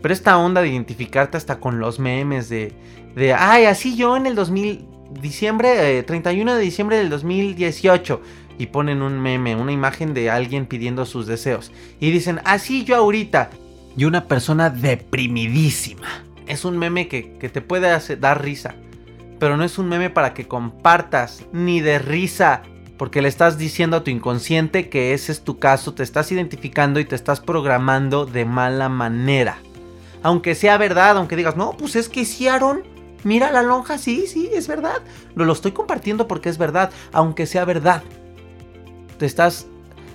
Pero 0.00 0.14
esta 0.14 0.38
onda 0.38 0.62
de 0.62 0.68
identificarte 0.68 1.36
hasta 1.36 1.58
con 1.58 1.80
los 1.80 1.98
memes 1.98 2.48
de, 2.48 2.72
de 3.16 3.34
ay, 3.34 3.64
así 3.64 3.96
yo 3.96 4.16
en 4.16 4.26
el 4.26 4.36
2000, 4.36 4.86
diciembre, 5.20 6.04
31 6.04 6.52
eh, 6.52 6.54
de 6.54 6.60
diciembre 6.60 6.96
del 6.96 7.10
2018. 7.10 8.20
Y 8.62 8.66
ponen 8.66 9.02
un 9.02 9.18
meme, 9.18 9.56
una 9.56 9.72
imagen 9.72 10.14
de 10.14 10.30
alguien 10.30 10.66
pidiendo 10.66 11.04
sus 11.04 11.26
deseos. 11.26 11.72
Y 11.98 12.12
dicen, 12.12 12.40
así 12.44 12.84
yo 12.84 12.94
ahorita. 12.94 13.50
Y 13.96 14.04
una 14.04 14.28
persona 14.28 14.70
deprimidísima. 14.70 16.06
Es 16.46 16.64
un 16.64 16.78
meme 16.78 17.08
que, 17.08 17.38
que 17.38 17.48
te 17.48 17.60
puede 17.60 17.90
hacer, 17.90 18.20
dar 18.20 18.40
risa. 18.40 18.76
Pero 19.40 19.56
no 19.56 19.64
es 19.64 19.78
un 19.78 19.88
meme 19.88 20.10
para 20.10 20.32
que 20.32 20.46
compartas, 20.46 21.44
ni 21.52 21.80
de 21.80 21.98
risa. 21.98 22.62
Porque 22.98 23.20
le 23.20 23.26
estás 23.26 23.58
diciendo 23.58 23.96
a 23.96 24.04
tu 24.04 24.12
inconsciente 24.12 24.88
que 24.88 25.12
ese 25.12 25.32
es 25.32 25.42
tu 25.42 25.58
caso, 25.58 25.92
te 25.92 26.04
estás 26.04 26.30
identificando 26.30 27.00
y 27.00 27.04
te 27.04 27.16
estás 27.16 27.40
programando 27.40 28.26
de 28.26 28.44
mala 28.44 28.88
manera. 28.88 29.58
Aunque 30.22 30.54
sea 30.54 30.78
verdad, 30.78 31.16
aunque 31.16 31.34
digas, 31.34 31.56
no, 31.56 31.72
pues 31.76 31.96
es 31.96 32.08
que 32.08 32.24
Aaron, 32.48 32.84
mira 33.24 33.50
la 33.50 33.62
lonja, 33.62 33.98
sí, 33.98 34.28
sí, 34.28 34.50
es 34.52 34.68
verdad. 34.68 35.02
Lo, 35.34 35.46
lo 35.46 35.52
estoy 35.52 35.72
compartiendo 35.72 36.28
porque 36.28 36.48
es 36.48 36.58
verdad, 36.58 36.92
aunque 37.10 37.46
sea 37.46 37.64
verdad. 37.64 38.04
Te 39.18 39.26
estás... 39.26 39.66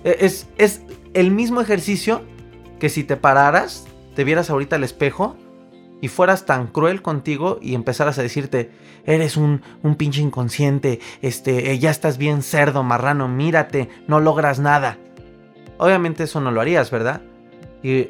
E, 0.03 0.17
es, 0.21 0.47
es 0.57 0.81
el 1.13 1.31
mismo 1.31 1.61
ejercicio 1.61 2.21
que 2.79 2.89
si 2.89 3.03
te 3.03 3.17
pararas, 3.17 3.85
te 4.15 4.23
vieras 4.23 4.49
ahorita 4.49 4.75
al 4.75 4.83
espejo 4.83 5.35
y 6.01 6.09
fueras 6.09 6.45
tan 6.45 6.67
cruel 6.67 7.01
contigo 7.01 7.59
y 7.61 7.73
empezaras 7.73 8.19
a 8.19 8.21
decirte, 8.21 8.71
eres 9.05 9.37
un, 9.37 9.61
un 9.83 9.95
pinche 9.95 10.21
inconsciente, 10.21 10.99
este, 11.21 11.71
eh, 11.71 11.79
ya 11.79 11.89
estás 11.89 12.17
bien 12.17 12.43
cerdo, 12.43 12.83
marrano, 12.83 13.27
mírate, 13.27 13.89
no 14.07 14.19
logras 14.19 14.59
nada. 14.59 14.97
Obviamente 15.77 16.23
eso 16.23 16.41
no 16.41 16.51
lo 16.51 16.61
harías, 16.61 16.91
¿verdad? 16.91 17.21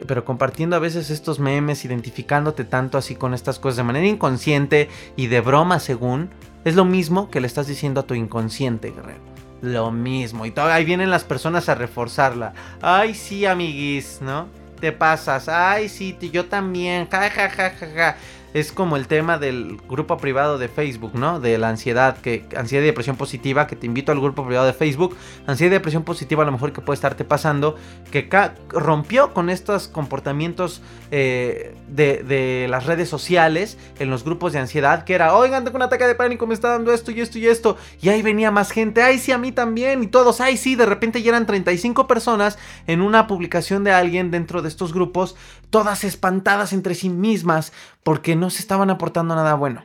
pero 0.07 0.25
compartiendo 0.25 0.75
a 0.75 0.79
veces 0.79 1.11
estos 1.11 1.39
memes, 1.39 1.85
identificándote 1.85 2.63
tanto 2.63 2.97
así 2.97 3.15
con 3.15 3.35
estas 3.35 3.59
cosas 3.59 3.77
de 3.77 3.83
manera 3.83 4.07
inconsciente 4.07 4.89
y 5.15 5.27
de 5.27 5.39
broma 5.41 5.79
según, 5.79 6.31
es 6.65 6.75
lo 6.75 6.83
mismo 6.83 7.29
que 7.29 7.41
le 7.41 7.47
estás 7.47 7.67
diciendo 7.67 7.99
a 7.99 8.07
tu 8.07 8.15
inconsciente, 8.15 8.91
guerrero. 8.91 9.36
Lo 9.61 9.91
mismo. 9.91 10.45
Y 10.45 10.53
ahí 10.55 10.85
vienen 10.85 11.09
las 11.09 11.23
personas 11.23 11.67
a 11.69 11.75
reforzarla. 11.75 12.53
Ay, 12.81 13.15
sí, 13.15 13.45
amiguis, 13.45 14.19
¿no? 14.21 14.47
Te 14.79 14.91
pasas. 14.91 15.49
Ay, 15.49 15.89
sí, 15.89 16.15
yo 16.31 16.45
también. 16.45 17.07
Ja, 17.09 17.29
ja, 17.29 17.49
ja, 17.49 17.69
ja, 17.71 17.87
ja 17.95 18.17
es 18.53 18.71
como 18.71 18.95
el 18.97 19.07
tema 19.07 19.37
del 19.37 19.77
grupo 19.89 20.17
privado 20.17 20.57
de 20.57 20.67
Facebook, 20.67 21.11
¿no? 21.15 21.39
De 21.39 21.57
la 21.57 21.69
ansiedad, 21.69 22.17
que 22.17 22.45
ansiedad 22.55 22.83
y 22.83 22.87
depresión 22.87 23.15
positiva, 23.15 23.67
que 23.67 23.75
te 23.75 23.85
invito 23.85 24.11
al 24.11 24.19
grupo 24.19 24.45
privado 24.45 24.65
de 24.65 24.73
Facebook. 24.73 25.15
Ansiedad 25.45 25.71
y 25.71 25.73
depresión 25.73 26.03
positiva 26.03 26.43
a 26.43 26.45
lo 26.45 26.51
mejor 26.51 26.73
que 26.73 26.81
puede 26.81 26.95
estarte 26.95 27.25
pasando, 27.25 27.75
que 28.11 28.29
rompió 28.69 29.33
con 29.33 29.49
estos 29.49 29.87
comportamientos 29.87 30.81
eh, 31.11 31.75
de, 31.87 32.67
las 32.69 32.85
redes 32.85 33.09
sociales 33.09 33.77
en 33.99 34.09
los 34.09 34.23
grupos 34.23 34.53
de 34.53 34.59
ansiedad, 34.59 35.03
que 35.03 35.13
era, 35.13 35.35
oigan, 35.35 35.63
tengo 35.63 35.77
un 35.77 35.83
ataque 35.83 36.05
de 36.05 36.15
pánico, 36.15 36.47
me 36.47 36.53
está 36.53 36.69
dando 36.69 36.91
esto 36.91 37.11
y 37.11 37.21
esto 37.21 37.39
y 37.39 37.47
esto. 37.47 37.77
Y 38.01 38.09
ahí 38.09 38.21
venía 38.21 38.51
más 38.51 38.71
gente, 38.71 39.01
ay 39.01 39.19
sí, 39.19 39.31
a 39.31 39.37
mí 39.37 39.51
también. 39.51 40.03
Y 40.03 40.07
todos, 40.07 40.41
ay 40.41 40.57
sí, 40.57 40.75
de 40.75 40.85
repente 40.85 41.21
ya 41.21 41.29
eran 41.29 41.45
35 41.45 42.07
personas 42.07 42.57
en 42.87 43.01
una 43.01 43.27
publicación 43.27 43.83
de 43.83 43.91
alguien 43.91 44.31
dentro 44.31 44.61
de 44.61 44.69
estos 44.69 44.93
grupos, 44.93 45.35
todas 45.69 46.03
espantadas 46.03 46.73
entre 46.73 46.95
sí 46.95 47.09
mismas 47.09 47.73
porque 48.03 48.35
no 48.35 48.49
se 48.49 48.59
estaban 48.59 48.89
aportando 48.89 49.35
nada 49.35 49.55
bueno. 49.55 49.83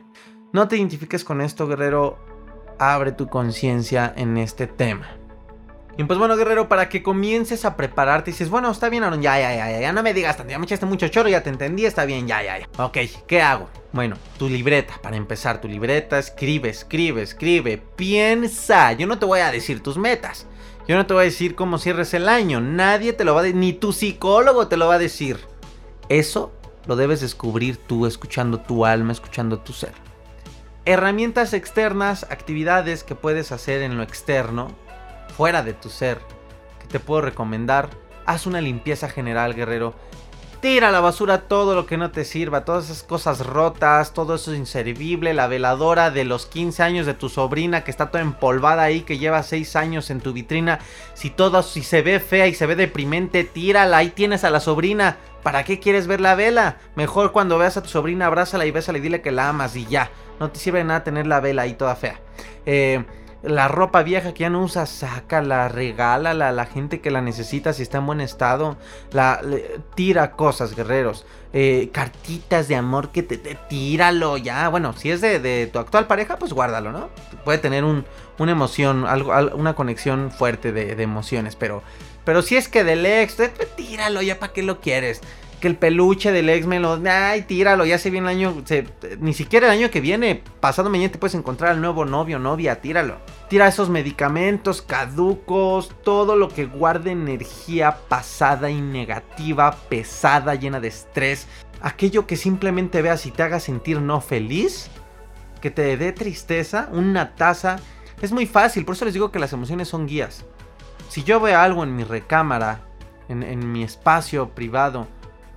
No 0.51 0.67
te 0.67 0.77
identifiques 0.77 1.23
con 1.23 1.41
esto, 1.41 1.67
guerrero. 1.67 2.17
Abre 2.79 3.11
tu 3.11 3.27
conciencia 3.27 4.13
en 4.15 4.37
este 4.37 4.67
tema. 4.67 5.07
Y 5.95 6.03
pues 6.05 6.17
bueno, 6.17 6.35
guerrero, 6.35 6.67
para 6.67 6.89
que 6.89 7.03
comiences 7.03 7.65
a 7.65 7.77
prepararte, 7.77 8.31
dices, 8.31 8.49
bueno, 8.49 8.71
está 8.71 8.89
bien, 8.89 9.03
Aaron, 9.03 9.21
ya, 9.21 9.39
ya, 9.39 9.55
ya, 9.55 9.79
ya, 9.79 9.93
no 9.93 10.01
me 10.01 10.15
digas 10.15 10.37
tanto, 10.37 10.49
ya 10.49 10.57
me 10.57 10.65
echaste 10.65 10.87
mucho 10.87 11.07
choro, 11.07 11.29
ya 11.29 11.43
te 11.43 11.51
entendí, 11.51 11.85
está 11.85 12.05
bien, 12.05 12.27
ya, 12.27 12.41
ya, 12.41 12.57
ya. 12.57 12.67
Ok, 12.83 12.97
¿qué 13.27 13.43
hago? 13.43 13.69
Bueno, 13.91 14.15
tu 14.39 14.49
libreta, 14.49 14.95
para 15.03 15.17
empezar, 15.17 15.61
tu 15.61 15.67
libreta, 15.67 16.17
escribe, 16.17 16.69
escribe, 16.69 17.21
escribe, 17.21 17.77
piensa. 17.95 18.93
Yo 18.93 19.05
no 19.05 19.19
te 19.19 19.27
voy 19.27 19.41
a 19.41 19.51
decir 19.51 19.83
tus 19.83 19.99
metas. 19.99 20.47
Yo 20.87 20.95
no 20.95 21.05
te 21.05 21.13
voy 21.13 21.21
a 21.21 21.25
decir 21.25 21.53
cómo 21.53 21.77
cierres 21.77 22.15
el 22.15 22.27
año. 22.27 22.59
Nadie 22.59 23.13
te 23.13 23.23
lo 23.23 23.35
va 23.35 23.41
a 23.41 23.43
decir, 23.43 23.59
ni 23.59 23.73
tu 23.73 23.93
psicólogo 23.93 24.67
te 24.67 24.77
lo 24.77 24.87
va 24.87 24.95
a 24.95 24.99
decir. 24.99 25.52
Eso 26.13 26.51
lo 26.85 26.95
debes 26.95 27.21
descubrir 27.21 27.77
tú, 27.77 28.05
escuchando 28.05 28.59
tu 28.59 28.85
alma, 28.85 29.13
escuchando 29.13 29.57
tu 29.57 29.73
ser. 29.73 29.93
Herramientas 30.85 31.55
externas, 31.55 32.27
actividades 32.29 33.03
que 33.03 33.15
puedes 33.15 33.51
hacer 33.51 33.81
en 33.81 33.97
lo 33.97 34.03
externo, 34.03 34.67
fuera 35.35 35.63
de 35.63 35.73
tu 35.73 35.89
ser, 35.89 36.19
que 36.79 36.85
te 36.85 36.99
puedo 36.99 37.21
recomendar. 37.21 37.89
Haz 38.27 38.45
una 38.45 38.61
limpieza 38.61 39.09
general, 39.09 39.55
guerrero. 39.55 39.95
Tira 40.61 40.89
a 40.89 40.91
la 40.91 40.99
basura 40.99 41.47
todo 41.47 41.73
lo 41.73 41.87
que 41.87 41.97
no 41.97 42.11
te 42.11 42.25
sirva, 42.25 42.63
todas 42.63 42.85
esas 42.85 43.01
cosas 43.01 43.43
rotas, 43.43 44.13
todo 44.13 44.35
eso 44.35 44.53
es 44.53 44.59
inservible, 44.59 45.33
la 45.33 45.47
veladora 45.47 46.11
de 46.11 46.25
los 46.25 46.45
15 46.45 46.83
años 46.83 47.05
de 47.07 47.15
tu 47.15 47.27
sobrina 47.27 47.83
que 47.83 47.89
está 47.89 48.11
toda 48.11 48.21
empolvada 48.21 48.83
ahí, 48.83 49.01
que 49.01 49.17
lleva 49.17 49.41
6 49.41 49.75
años 49.77 50.11
en 50.11 50.21
tu 50.21 50.31
vitrina. 50.31 50.77
Si 51.15 51.31
todo, 51.31 51.63
si 51.63 51.81
se 51.81 52.03
ve 52.03 52.19
fea 52.19 52.45
y 52.45 52.53
se 52.53 52.67
ve 52.67 52.75
deprimente, 52.75 53.43
tírala, 53.43 53.97
ahí 53.97 54.11
tienes 54.11 54.43
a 54.43 54.51
la 54.51 54.59
sobrina. 54.59 55.17
¿Para 55.43 55.63
qué 55.63 55.79
quieres 55.79 56.07
ver 56.07 56.21
la 56.21 56.35
vela? 56.35 56.77
Mejor 56.95 57.33
cuando 57.33 57.57
veas 57.57 57.77
a 57.77 57.83
tu 57.83 57.89
sobrina, 57.89 58.27
abrázala 58.27 58.65
y 58.65 58.71
bésala 58.71 58.97
y 58.97 59.01
dile 59.01 59.21
que 59.21 59.31
la 59.31 59.49
amas 59.49 59.75
y 59.75 59.85
ya. 59.85 60.09
No 60.39 60.49
te 60.49 60.59
sirve 60.59 60.79
de 60.79 60.85
nada 60.85 61.03
tener 61.03 61.27
la 61.27 61.41
vela 61.41 61.63
ahí 61.63 61.73
toda 61.73 61.95
fea. 61.95 62.19
Eh, 62.65 63.03
la 63.43 63.67
ropa 63.67 64.03
vieja 64.03 64.33
que 64.33 64.41
ya 64.41 64.49
no 64.49 64.63
usas, 64.63 64.89
sácala, 64.89 65.67
regálala 65.67 66.49
a 66.49 66.51
la 66.51 66.65
gente 66.65 67.01
que 67.01 67.11
la 67.11 67.21
necesita 67.21 67.73
si 67.73 67.83
está 67.83 67.99
en 67.99 68.05
buen 68.05 68.21
estado. 68.21 68.77
La, 69.11 69.41
tira 69.95 70.31
cosas, 70.31 70.75
guerreros. 70.75 71.25
Eh, 71.51 71.89
cartitas 71.91 72.67
de 72.67 72.75
amor 72.75 73.09
que 73.11 73.21
te, 73.21 73.37
tíralo 73.69 74.37
ya. 74.37 74.69
Bueno, 74.69 74.93
si 74.93 75.11
es 75.11 75.21
de, 75.21 75.69
tu 75.71 75.77
actual 75.77 76.07
pareja, 76.07 76.37
pues 76.37 76.53
guárdalo, 76.53 76.91
¿no? 76.91 77.09
Puede 77.43 77.59
tener 77.59 77.83
un, 77.83 78.05
una 78.39 78.53
emoción, 78.53 79.05
algo, 79.05 79.33
una 79.55 79.75
conexión 79.75 80.31
fuerte 80.31 80.71
de, 80.71 80.95
de 80.95 81.03
emociones, 81.03 81.55
pero 81.55 81.83
pero 82.25 82.41
si 82.41 82.55
es 82.55 82.69
que 82.69 82.83
del 82.83 83.05
ex, 83.05 83.37
tíralo 83.75 84.21
ya 84.21 84.39
para 84.39 84.53
qué 84.53 84.63
lo 84.63 84.79
quieres. 84.79 85.21
Que 85.63 85.69
el 85.69 85.77
peluche 85.77 86.33
del 86.33 86.49
ex 86.49 86.67
me 86.67 86.81
lo. 86.81 86.99
Ay, 87.09 87.43
tíralo, 87.43 87.85
ya 87.85 87.97
se 87.97 88.09
viene 88.09 88.29
el 88.29 88.37
año. 88.37 88.63
ni 89.21 89.33
siquiera 89.33 89.67
el 89.67 89.79
año 89.79 89.89
que 89.89 90.01
viene, 90.01 90.43
pasado 90.59 90.89
mañana 90.89 91.13
te 91.13 91.17
puedes 91.17 91.35
encontrar 91.35 91.71
al 91.71 91.79
nuevo 91.79 92.03
novio, 92.03 92.37
novia, 92.37 92.81
tíralo. 92.81 93.15
Tira 93.47 93.69
esos 93.69 93.89
medicamentos 93.89 94.81
caducos, 94.81 95.95
todo 96.03 96.35
lo 96.35 96.49
que 96.49 96.65
guarde 96.65 97.11
energía 97.11 97.97
pasada 98.09 98.69
y 98.71 98.81
negativa, 98.81 99.77
pesada, 99.87 100.55
llena 100.55 100.81
de 100.81 100.89
estrés. 100.89 101.47
Aquello 101.81 102.27
que 102.27 102.35
simplemente 102.35 103.01
veas 103.01 103.25
y 103.25 103.31
te 103.31 103.43
haga 103.43 103.61
sentir 103.61 104.01
no 104.01 104.19
feliz, 104.19 104.89
que 105.61 105.71
te 105.71 105.95
dé 105.95 106.11
tristeza, 106.11 106.89
una 106.91 107.35
taza. 107.35 107.77
Es 108.21 108.33
muy 108.33 108.47
fácil, 108.47 108.83
por 108.83 108.95
eso 108.95 109.05
les 109.05 109.13
digo 109.13 109.31
que 109.31 109.39
las 109.39 109.53
emociones 109.53 109.87
son 109.87 110.07
guías. 110.07 110.43
Si 111.07 111.23
yo 111.23 111.39
veo 111.39 111.57
algo 111.57 111.85
en 111.85 111.95
mi 111.95 112.03
recámara, 112.03 112.81
en, 113.29 113.71
mi 113.71 113.81
espacio 113.81 114.49
privado, 114.49 115.07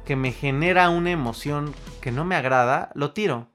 que 0.07 0.17
me 0.17 0.33
genera 0.33 0.89
una 0.89 1.11
emoción 1.11 1.75
que 2.01 2.13
no 2.13 2.25
me 2.25 2.37
agrada, 2.37 2.91
lo 2.95 3.11
tiro. 3.11 3.49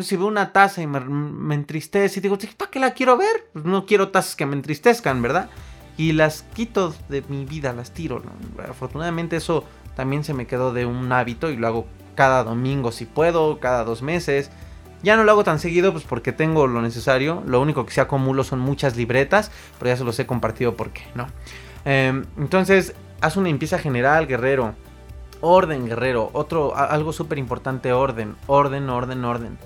Si 0.00 0.16
veo 0.16 0.26
una 0.26 0.52
taza 0.52 0.82
y 0.82 0.86
me, 0.86 1.54
entristece 1.54 2.18
y 2.18 2.22
digo, 2.22 2.36
¿para 2.56 2.70
qué 2.70 2.80
la 2.80 2.92
quiero 2.92 3.16
ver? 3.16 3.48
Pues 3.52 3.64
no 3.64 3.86
quiero 3.86 4.08
tazas 4.08 4.36
que 4.36 4.46
me 4.46 4.56
entristezcan, 4.56 5.22
¿verdad? 5.22 5.48
Y 5.96 6.12
las 6.12 6.42
quito 6.54 6.94
de 7.08 7.22
mi 7.28 7.44
vida, 7.44 7.72
las 7.72 7.92
tiro. 7.92 8.22
Afortunadamente 8.68 9.36
eso 9.36 9.64
también 9.94 10.24
se 10.24 10.34
me 10.34 10.46
quedó 10.46 10.72
de 10.72 10.86
un 10.86 11.12
hábito 11.12 11.50
y 11.50 11.56
lo 11.56 11.66
hago 11.66 11.86
cada 12.14 12.42
domingo 12.42 12.90
si 12.90 13.04
puedo, 13.04 13.60
cada 13.60 13.84
dos 13.84 14.02
meses. 14.02 14.50
Ya 15.02 15.16
no 15.16 15.24
lo 15.24 15.32
hago 15.32 15.44
tan 15.44 15.58
seguido 15.58 15.92
pues 15.92 16.04
porque 16.04 16.32
tengo 16.32 16.66
lo 16.66 16.80
necesario. 16.80 17.42
Lo 17.46 17.60
único 17.60 17.84
que 17.84 17.92
se 17.92 18.00
acumulo 18.00 18.44
son 18.44 18.60
muchas 18.60 18.96
libretas, 18.96 19.50
pero 19.78 19.90
ya 19.90 19.96
se 19.96 20.04
los 20.04 20.18
he 20.18 20.26
compartido 20.26 20.74
porque 20.74 21.02
no. 21.14 21.26
Em, 21.84 22.24
entonces, 22.38 22.94
haz 23.20 23.36
una 23.36 23.48
limpieza 23.48 23.78
general, 23.78 24.26
guerrero. 24.26 24.74
Orden, 25.42 25.86
guerrero. 25.86 26.30
Otro, 26.32 26.74
algo 26.74 27.12
súper 27.12 27.36
importante, 27.38 27.92
orden. 27.92 28.36
Orden, 28.46 28.88
orden, 28.88 29.24
orden. 29.26 29.58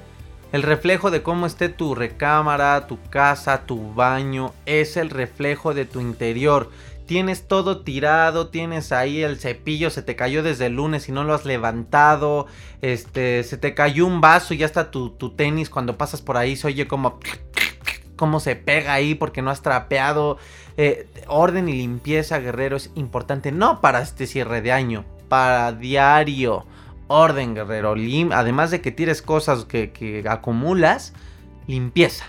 El 0.50 0.64
reflejo 0.64 1.12
de 1.12 1.22
cómo 1.22 1.46
esté 1.46 1.68
tu 1.68 1.94
recámara, 1.94 2.88
tu 2.88 2.98
casa, 3.10 3.66
tu 3.66 3.94
baño, 3.94 4.52
es 4.64 4.96
el 4.96 5.10
reflejo 5.10 5.74
de 5.74 5.84
tu 5.84 6.00
interior 6.00 6.70
tienes 7.06 7.46
todo 7.46 7.82
tirado, 7.82 8.48
tienes 8.48 8.92
ahí 8.92 9.22
el 9.22 9.38
cepillo, 9.38 9.90
se 9.90 10.02
te 10.02 10.16
cayó 10.16 10.42
desde 10.42 10.66
el 10.66 10.74
lunes 10.74 11.08
y 11.08 11.12
no 11.12 11.24
lo 11.24 11.34
has 11.34 11.44
levantado, 11.44 12.46
este, 12.82 13.44
se 13.44 13.56
te 13.56 13.74
cayó 13.74 14.06
un 14.06 14.20
vaso 14.20 14.52
y 14.54 14.58
ya 14.58 14.66
está 14.66 14.90
tu, 14.90 15.10
tenis 15.36 15.70
cuando 15.70 15.96
pasas 15.96 16.20
por 16.20 16.36
ahí, 16.36 16.56
se 16.56 16.66
oye 16.66 16.86
como, 16.86 17.20
como 18.16 18.40
se 18.40 18.56
pega 18.56 18.92
ahí 18.92 19.14
porque 19.14 19.40
no 19.40 19.50
has 19.50 19.62
trapeado. 19.62 20.38
Eh, 20.76 21.08
orden 21.28 21.68
y 21.68 21.72
limpieza, 21.72 22.38
guerrero, 22.38 22.76
es 22.76 22.90
importante, 22.96 23.50
no 23.50 23.80
para 23.80 24.02
este 24.02 24.26
cierre 24.26 24.60
de 24.60 24.72
año, 24.72 25.04
para 25.28 25.72
diario. 25.72 26.66
Orden, 27.08 27.54
guerrero. 27.54 27.94
además 28.32 28.70
de 28.70 28.80
que 28.80 28.90
tires 28.90 29.22
cosas 29.22 29.64
que, 29.64 29.92
que 29.92 30.24
acumulas, 30.28 31.12
limpieza, 31.66 32.24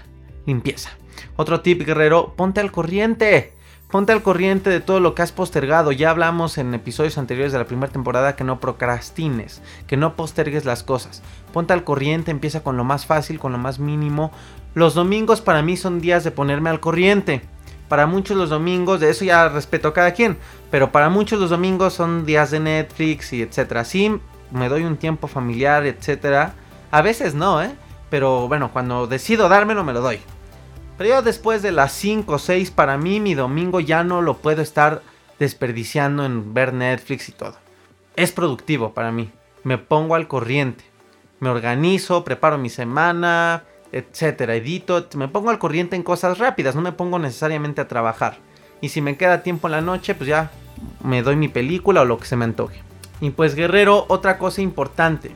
limpieza. 0.46 0.92
Otro 1.36 1.62
tip, 1.62 1.84
guerrero, 1.84 2.34
ponte 2.36 2.60
al 2.60 2.72
corriente. 2.72 3.54
Ponte 3.90 4.12
al 4.12 4.22
corriente 4.22 4.70
de 4.70 4.82
todo 4.82 5.00
lo 5.00 5.16
que 5.16 5.22
has 5.22 5.32
postergado. 5.32 5.94
Ya 5.94 6.10
hablamos 6.10 6.58
en 6.58 6.74
episodios 6.74 7.18
anteriores 7.18 7.54
de 7.54 7.60
la 7.60 7.68
primera 7.68 7.92
temporada 7.92 8.36
que 8.36 8.44
no 8.44 8.60
procrastines, 8.60 9.62
que 9.88 9.96
no 9.96 10.16
postergues 10.18 10.66
las 10.66 10.84
cosas. 10.84 11.24
Ponte 11.54 11.72
al 11.72 11.86
corriente, 11.86 12.30
empieza 12.30 12.64
con 12.64 12.76
lo 12.76 12.84
más 12.84 13.06
fácil, 13.06 13.40
con 13.40 13.54
lo 13.54 13.58
más 13.58 13.80
mínimo. 13.80 14.32
Los 14.74 14.94
domingos 14.94 15.40
para 15.40 15.62
mí 15.62 15.78
son 15.78 16.02
días 16.02 16.26
de 16.26 16.32
ponerme 16.32 16.70
al 16.70 16.82
corriente. 16.82 17.42
Para 17.88 18.06
muchos 18.06 18.36
los 18.36 18.50
domingos, 18.50 19.00
de 19.00 19.10
eso 19.10 19.24
ya 19.24 19.48
respeto 19.50 19.90
a 19.90 19.94
cada 19.94 20.12
quien, 20.12 20.38
pero 20.72 20.92
para 20.92 21.10
muchos 21.10 21.40
los 21.40 21.50
domingos 21.50 21.94
son 21.94 22.26
días 22.26 22.52
de 22.52 22.60
Netflix 22.60 23.32
y 23.34 23.42
etcétera. 23.42 23.86
Sí, 23.86 24.20
me 24.52 24.70
doy 24.70 24.84
un 24.84 24.98
tiempo 24.98 25.28
familiar, 25.28 25.86
etcétera. 25.86 26.54
A 26.92 27.02
veces 27.02 27.34
no, 27.34 27.62
¿eh? 27.62 27.72
Pero 28.10 28.48
bueno, 28.48 28.72
cuando 28.72 29.08
decido 29.08 29.50
dármelo 29.50 29.84
me 29.84 29.94
lo 29.94 30.02
doy. 30.02 30.20
Pero 30.98 31.10
yo 31.10 31.22
después 31.22 31.62
de 31.62 31.72
las 31.72 31.94
5 31.94 32.34
o 32.34 32.40
6, 32.40 32.72
para 32.72 32.98
mí 32.98 33.20
mi 33.20 33.36
domingo 33.36 33.80
ya 33.80 34.04
no 34.04 34.22
lo 34.22 34.38
puedo 34.38 34.62
estar 34.62 35.02
desperdiciando 35.40 36.26
en 36.26 36.54
ver 36.54 36.74
Netflix 36.74 37.30
y 37.30 37.34
todo. 37.34 37.56
Es 38.16 38.32
productivo 38.32 38.94
para 38.94 39.12
mí. 39.12 39.30
Me 39.64 39.78
pongo 39.78 40.16
al 40.16 40.28
corriente. 40.28 40.84
Me 41.40 41.50
organizo, 41.50 42.24
preparo 42.24 42.58
mi 42.58 42.70
semana, 42.70 43.64
etcétera. 43.98 44.56
Edito, 44.56 45.08
me 45.16 45.28
pongo 45.28 45.50
al 45.50 45.60
corriente 45.60 45.96
en 45.96 46.04
cosas 46.04 46.38
rápidas. 46.38 46.76
No 46.76 46.82
me 46.82 46.92
pongo 46.92 47.20
necesariamente 47.20 47.82
a 47.82 47.88
trabajar. 47.88 48.38
Y 48.82 48.90
si 48.90 49.02
me 49.02 49.18
queda 49.18 49.44
tiempo 49.44 49.68
en 49.68 49.74
la 49.74 49.82
noche, 49.82 50.16
pues 50.16 50.28
ya 50.28 50.52
me 51.04 51.24
doy 51.24 51.36
mi 51.36 51.48
película 51.48 52.02
o 52.02 52.06
lo 52.06 52.18
que 52.18 52.26
se 52.26 52.36
me 52.36 52.46
antoje. 52.46 52.82
Y 53.20 53.32
pues 53.32 53.56
guerrero, 53.56 54.06
otra 54.10 54.38
cosa 54.38 54.62
importante. 54.62 55.32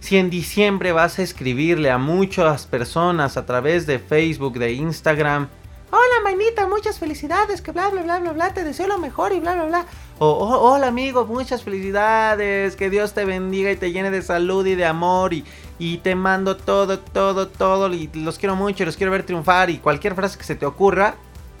Si 0.00 0.16
en 0.16 0.30
diciembre 0.30 0.92
vas 0.92 1.18
a 1.18 1.22
escribirle 1.22 1.90
a 1.90 1.98
muchas 1.98 2.66
personas 2.66 3.36
a 3.36 3.46
través 3.46 3.86
de 3.86 3.98
Facebook, 3.98 4.58
de 4.58 4.72
Instagram, 4.72 5.48
hola 5.92 6.14
Mainita, 6.24 6.66
muchas 6.66 6.98
felicidades, 6.98 7.60
que 7.60 7.70
bla 7.70 7.88
bla 7.90 8.02
bla 8.02 8.18
bla 8.18 8.32
bla, 8.32 8.54
te 8.54 8.64
deseo 8.64 8.88
lo 8.88 8.98
mejor 8.98 9.32
y 9.32 9.40
bla 9.40 9.54
bla 9.54 9.64
bla. 9.64 9.86
O 10.18 10.26
oh, 10.28 10.72
hola 10.72 10.88
amigo, 10.88 11.26
muchas 11.26 11.62
felicidades, 11.62 12.76
que 12.76 12.90
Dios 12.90 13.12
te 13.12 13.24
bendiga 13.24 13.70
y 13.70 13.76
te 13.76 13.92
llene 13.92 14.10
de 14.10 14.22
salud 14.22 14.66
y 14.66 14.74
de 14.74 14.86
amor 14.86 15.34
y, 15.34 15.44
y 15.82 15.98
te 15.98 16.14
mando 16.14 16.56
todo, 16.56 17.00
todo, 17.00 17.48
todo 17.48 17.92
y 17.92 18.08
los 18.14 18.38
quiero 18.38 18.54
mucho 18.54 18.84
y 18.84 18.86
los 18.86 18.96
quiero 18.96 19.10
ver 19.10 19.24
triunfar 19.24 19.68
y 19.68 19.78
cualquier 19.78 20.14
frase 20.14 20.38
que 20.38 20.44
se 20.44 20.54
te 20.54 20.64
ocurra. 20.64 21.16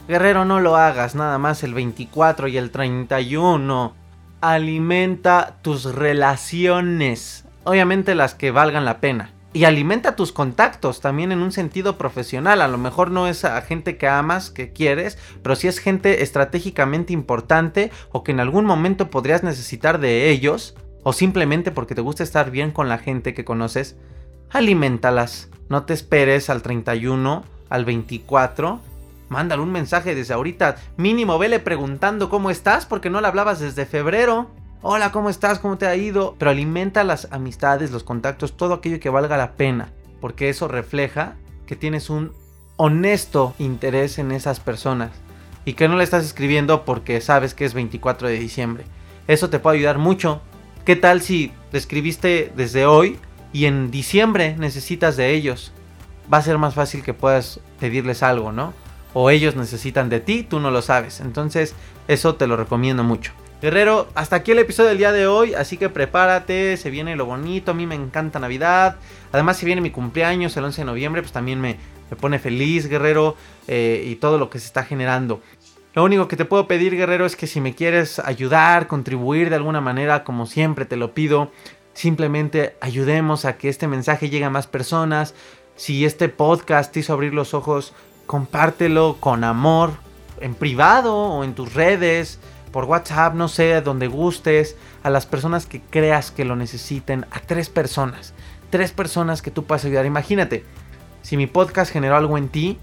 Guerrero, 0.06 0.44
no 0.44 0.60
lo 0.60 0.76
hagas, 0.76 1.16
nada 1.16 1.38
más 1.38 1.64
el 1.64 1.74
24 1.74 2.46
y 2.46 2.56
el 2.56 2.70
31. 2.70 3.94
Alimenta 4.40 5.56
tus 5.62 5.94
relaciones 5.94 7.42
obviamente 7.64 8.14
las 8.14 8.34
que 8.34 8.50
valgan 8.50 8.84
la 8.84 9.00
pena. 9.00 9.30
Y 9.54 9.64
alimenta 9.64 10.16
tus 10.16 10.32
contactos 10.32 11.00
también 11.00 11.30
en 11.30 11.40
un 11.40 11.52
sentido 11.52 11.98
profesional. 11.98 12.62
A 12.62 12.68
lo 12.68 12.78
mejor 12.78 13.10
no 13.10 13.26
es 13.26 13.44
a 13.44 13.60
gente 13.60 13.98
que 13.98 14.08
amas, 14.08 14.50
que 14.50 14.72
quieres, 14.72 15.18
pero 15.42 15.56
si 15.56 15.68
es 15.68 15.78
gente 15.78 16.22
estratégicamente 16.22 17.12
importante 17.12 17.90
o 18.12 18.22
que 18.22 18.32
en 18.32 18.40
algún 18.40 18.64
momento 18.64 19.10
podrías 19.10 19.42
necesitar 19.42 20.00
de 20.00 20.30
ellos, 20.30 20.74
o 21.02 21.12
simplemente 21.12 21.70
porque 21.70 21.94
te 21.94 22.00
gusta 22.00 22.22
estar 22.22 22.50
bien 22.50 22.70
con 22.70 22.88
la 22.88 22.96
gente 22.96 23.34
que 23.34 23.44
conoces, 23.44 23.96
alimentalas. 24.52 25.48
No 25.68 25.84
te 25.84 25.94
esperes 25.94 26.50
al 26.50 26.62
31, 26.62 27.44
al 27.68 27.84
24. 27.84 28.80
Mándale 29.28 29.62
un 29.62 29.72
mensaje 29.72 30.14
desde 30.14 30.34
ahorita. 30.34 30.76
Mínimo 30.96 31.38
vele 31.38 31.58
preguntando 31.58 32.28
cómo 32.28 32.50
estás 32.50 32.86
porque 32.86 33.10
no 33.10 33.20
le 33.20 33.28
hablabas 33.28 33.60
desde 33.60 33.86
febrero 33.86 34.50
hola, 34.82 35.12
¿cómo 35.12 35.30
estás? 35.30 35.60
¿Cómo 35.60 35.78
te 35.78 35.86
ha 35.86 35.96
ido? 35.96 36.34
Pero 36.38 36.50
alimenta 36.50 37.04
las 37.04 37.28
amistades, 37.30 37.92
los 37.92 38.04
contactos, 38.04 38.56
todo 38.56 38.74
aquello 38.74 39.00
que 39.00 39.08
valga 39.08 39.36
la 39.36 39.52
pena, 39.52 39.92
porque 40.20 40.48
eso 40.48 40.68
refleja 40.68 41.36
que 41.66 41.76
tienes 41.76 42.10
un 42.10 42.32
honesto 42.76 43.54
interés 43.58 44.18
en 44.18 44.32
esas 44.32 44.58
personas 44.58 45.10
y 45.64 45.74
que 45.74 45.86
no 45.86 45.96
le 45.96 46.04
estás 46.04 46.24
escribiendo 46.24 46.84
porque 46.84 47.20
sabes 47.20 47.54
que 47.54 47.64
es 47.64 47.74
24 47.74 48.28
de 48.28 48.38
diciembre. 48.38 48.84
Eso 49.28 49.48
te 49.48 49.60
puede 49.60 49.78
ayudar 49.78 49.98
mucho. 49.98 50.40
¿Qué 50.84 50.96
tal 50.96 51.22
si 51.22 51.52
le 51.70 51.78
escribiste 51.78 52.52
desde 52.56 52.84
hoy 52.86 53.18
y 53.52 53.66
en 53.66 53.90
diciembre 53.90 54.56
necesitas 54.58 55.16
de 55.16 55.30
ellos? 55.30 55.72
Va 56.32 56.38
a 56.38 56.42
ser 56.42 56.58
más 56.58 56.74
fácil 56.74 57.02
que 57.02 57.14
puedas 57.14 57.60
pedirles 57.80 58.22
algo, 58.22 58.52
¿no? 58.52 58.72
O 59.14 59.30
ellos 59.30 59.56
necesitan 59.56 60.08
de 60.08 60.20
ti, 60.20 60.42
tú 60.42 60.60
no 60.60 60.70
lo 60.70 60.82
sabes. 60.82 61.20
Entonces, 61.20 61.74
eso 62.08 62.34
te 62.36 62.46
lo 62.46 62.56
recomiendo 62.56 63.04
mucho. 63.04 63.32
Guerrero, 63.62 64.08
hasta 64.16 64.36
aquí 64.36 64.50
el 64.50 64.58
episodio 64.58 64.88
del 64.88 64.98
día 64.98 65.12
de 65.12 65.28
hoy, 65.28 65.54
así 65.54 65.76
que 65.76 65.88
prepárate, 65.88 66.76
se 66.76 66.90
viene 66.90 67.14
lo 67.14 67.26
bonito, 67.26 67.70
a 67.70 67.74
mí 67.74 67.86
me 67.86 67.94
encanta 67.94 68.40
Navidad, 68.40 68.96
además 69.30 69.56
si 69.56 69.64
viene 69.64 69.80
mi 69.80 69.90
cumpleaños 69.90 70.56
el 70.56 70.64
11 70.64 70.80
de 70.80 70.84
noviembre, 70.84 71.22
pues 71.22 71.30
también 71.30 71.60
me, 71.60 71.76
pone 72.20 72.40
feliz, 72.40 72.88
Guerrero, 72.88 73.36
eh, 73.68 74.02
y 74.04 74.16
todo 74.16 74.36
lo 74.36 74.50
que 74.50 74.58
se 74.58 74.66
está 74.66 74.82
generando. 74.82 75.40
Lo 75.94 76.02
único 76.02 76.26
que 76.26 76.34
te 76.34 76.44
puedo 76.44 76.66
pedir, 76.66 76.96
Guerrero, 76.96 77.24
es 77.24 77.36
que 77.36 77.46
si 77.46 77.60
me 77.60 77.72
quieres 77.74 78.18
ayudar, 78.18 78.88
contribuir 78.88 79.48
de 79.48 79.56
alguna 79.56 79.80
manera, 79.80 80.24
como 80.24 80.46
siempre 80.46 80.84
te 80.84 80.96
lo 80.96 81.14
pido, 81.14 81.52
simplemente 81.94 82.76
ayudemos 82.80 83.44
a 83.44 83.56
que 83.56 83.68
este 83.68 83.88
mensaje 83.88 84.30
llegue 84.30 84.44
a 84.44 84.50
más 84.50 84.66
personas. 84.66 85.34
Si 85.76 86.04
este 86.04 86.28
podcast 86.28 86.92
te 86.92 87.00
hizo 87.00 87.12
abrir 87.12 87.34
los 87.34 87.54
ojos, 87.54 87.94
compártelo 88.26 89.16
con 89.20 89.44
amor, 89.44 89.92
en 90.40 90.54
privado 90.54 91.16
o 91.16 91.44
en 91.44 91.54
tus 91.54 91.74
redes 91.74 92.38
por 92.72 92.84
WhatsApp, 92.84 93.34
no 93.34 93.48
sé, 93.48 93.80
donde 93.82 94.08
gustes, 94.08 94.76
a 95.02 95.10
las 95.10 95.26
personas 95.26 95.66
que 95.66 95.80
creas 95.80 96.30
que 96.30 96.44
lo 96.44 96.56
necesiten, 96.56 97.26
a 97.30 97.40
tres 97.40 97.68
personas, 97.68 98.32
tres 98.70 98.92
personas 98.92 99.42
que 99.42 99.50
tú 99.50 99.64
puedas 99.64 99.84
ayudar. 99.84 100.06
Imagínate, 100.06 100.64
si 101.20 101.36
mi 101.36 101.46
podcast 101.46 101.92
generó 101.92 102.16
algo 102.16 102.38
en 102.38 102.48
ti, 102.48 102.78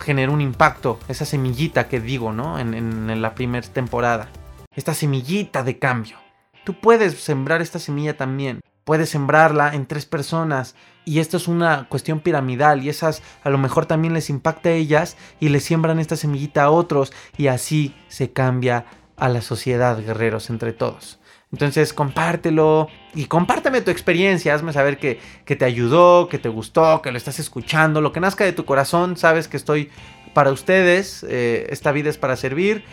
generó 0.00 0.32
un 0.32 0.42
impacto, 0.42 1.00
esa 1.08 1.24
semillita 1.24 1.88
que 1.88 2.00
digo, 2.00 2.32
¿no? 2.32 2.58
En, 2.58 2.74
en 2.74 3.22
la 3.22 3.34
primera 3.34 3.66
temporada, 3.66 4.28
esta 4.74 4.92
semillita 4.92 5.62
de 5.62 5.78
cambio. 5.78 6.25
Tú 6.66 6.74
puedes 6.74 7.14
sembrar 7.18 7.62
esta 7.62 7.78
semilla 7.78 8.18
también 8.18 8.60
puedes 8.86 9.10
sembrarla 9.10 9.74
en 9.74 9.84
tres 9.86 10.06
personas 10.06 10.76
y 11.04 11.18
esto 11.18 11.36
es 11.36 11.48
una 11.48 11.88
cuestión 11.88 12.20
piramidal 12.20 12.84
y 12.84 12.88
esas 12.88 13.20
a 13.42 13.50
lo 13.50 13.58
mejor 13.58 13.86
también 13.86 14.14
les 14.14 14.30
impacta 14.30 14.68
a 14.68 14.72
ellas 14.72 15.16
y 15.40 15.48
les 15.48 15.64
siembran 15.64 15.98
esta 15.98 16.14
semillita 16.14 16.62
a 16.62 16.70
otros 16.70 17.12
y 17.36 17.48
así 17.48 17.96
se 18.06 18.30
cambia 18.30 18.86
a 19.16 19.28
la 19.28 19.42
sociedad, 19.42 19.98
guerreros, 19.98 20.50
entre 20.50 20.72
todos. 20.72 21.18
Entonces 21.50 21.92
compártelo 21.92 22.86
y 23.12 23.24
compárteme 23.24 23.80
tu 23.80 23.90
experiencia, 23.90 24.54
hazme 24.54 24.72
saber 24.72 24.98
que, 24.98 25.18
que, 25.44 25.56
te 25.56 25.64
ayudó, 25.64 26.28
que 26.28 26.38
te 26.38 26.48
gustó, 26.48 27.02
que 27.02 27.10
lo 27.10 27.18
estás 27.18 27.40
escuchando, 27.40 28.00
lo 28.00 28.12
que 28.12 28.20
nazca 28.20 28.44
de 28.44 28.52
tu 28.52 28.64
corazón, 28.64 29.16
sabes 29.16 29.48
que 29.48 29.56
estoy 29.56 29.90
para 30.32 30.52
ustedes, 30.52 31.26
eh, 31.28 31.66
esta 31.70 31.90
vida 31.90 32.10
es 32.10 32.18
para 32.18 32.36
servir 32.36 32.84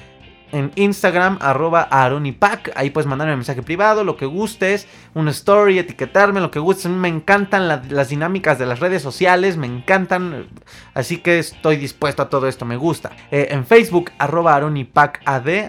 en 0.54 0.72
Instagram, 0.76 1.40
arroba 1.42 1.82
aronipac. 1.82 2.72
Ahí 2.76 2.92
puedes 2.92 3.08
mandarme 3.08 3.34
un 3.34 3.40
mensaje 3.40 3.64
privado, 3.64 4.04
lo 4.04 4.16
que 4.16 4.26
gustes, 4.26 4.88
una 5.14 5.32
story, 5.32 5.80
etiquetarme, 5.80 6.40
lo 6.40 6.52
que 6.52 6.60
gustes. 6.60 6.86
A 6.86 6.90
mí 6.90 6.96
me 6.96 7.10
encantan 7.10 7.68
las 7.68 8.10
dinámicas 8.10 8.60
de 8.60 8.68
las 8.68 8.80
redes 8.80 9.02
sociales, 9.02 9.58
me 9.58 9.68
encantan. 9.68 10.48
Así 10.94 11.18
que 11.18 11.40
estoy 11.40 11.76
dispuesto 11.76 12.22
a 12.22 12.30
todo 12.30 12.48
esto, 12.48 12.66
me 12.66 12.78
gusta. 12.78 13.12
Eh, 13.32 13.48
en 13.50 13.66
Facebook, 13.66 14.12
arroba 14.20 14.56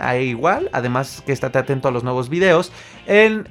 ahí 0.01 0.29
igual. 0.29 0.68
Además 0.73 1.23
que 1.25 1.33
estate 1.33 1.59
atento 1.59 1.88
a 1.88 1.90
los 1.90 2.05
nuevos 2.05 2.29
videos. 2.29 2.70
En 3.07 3.49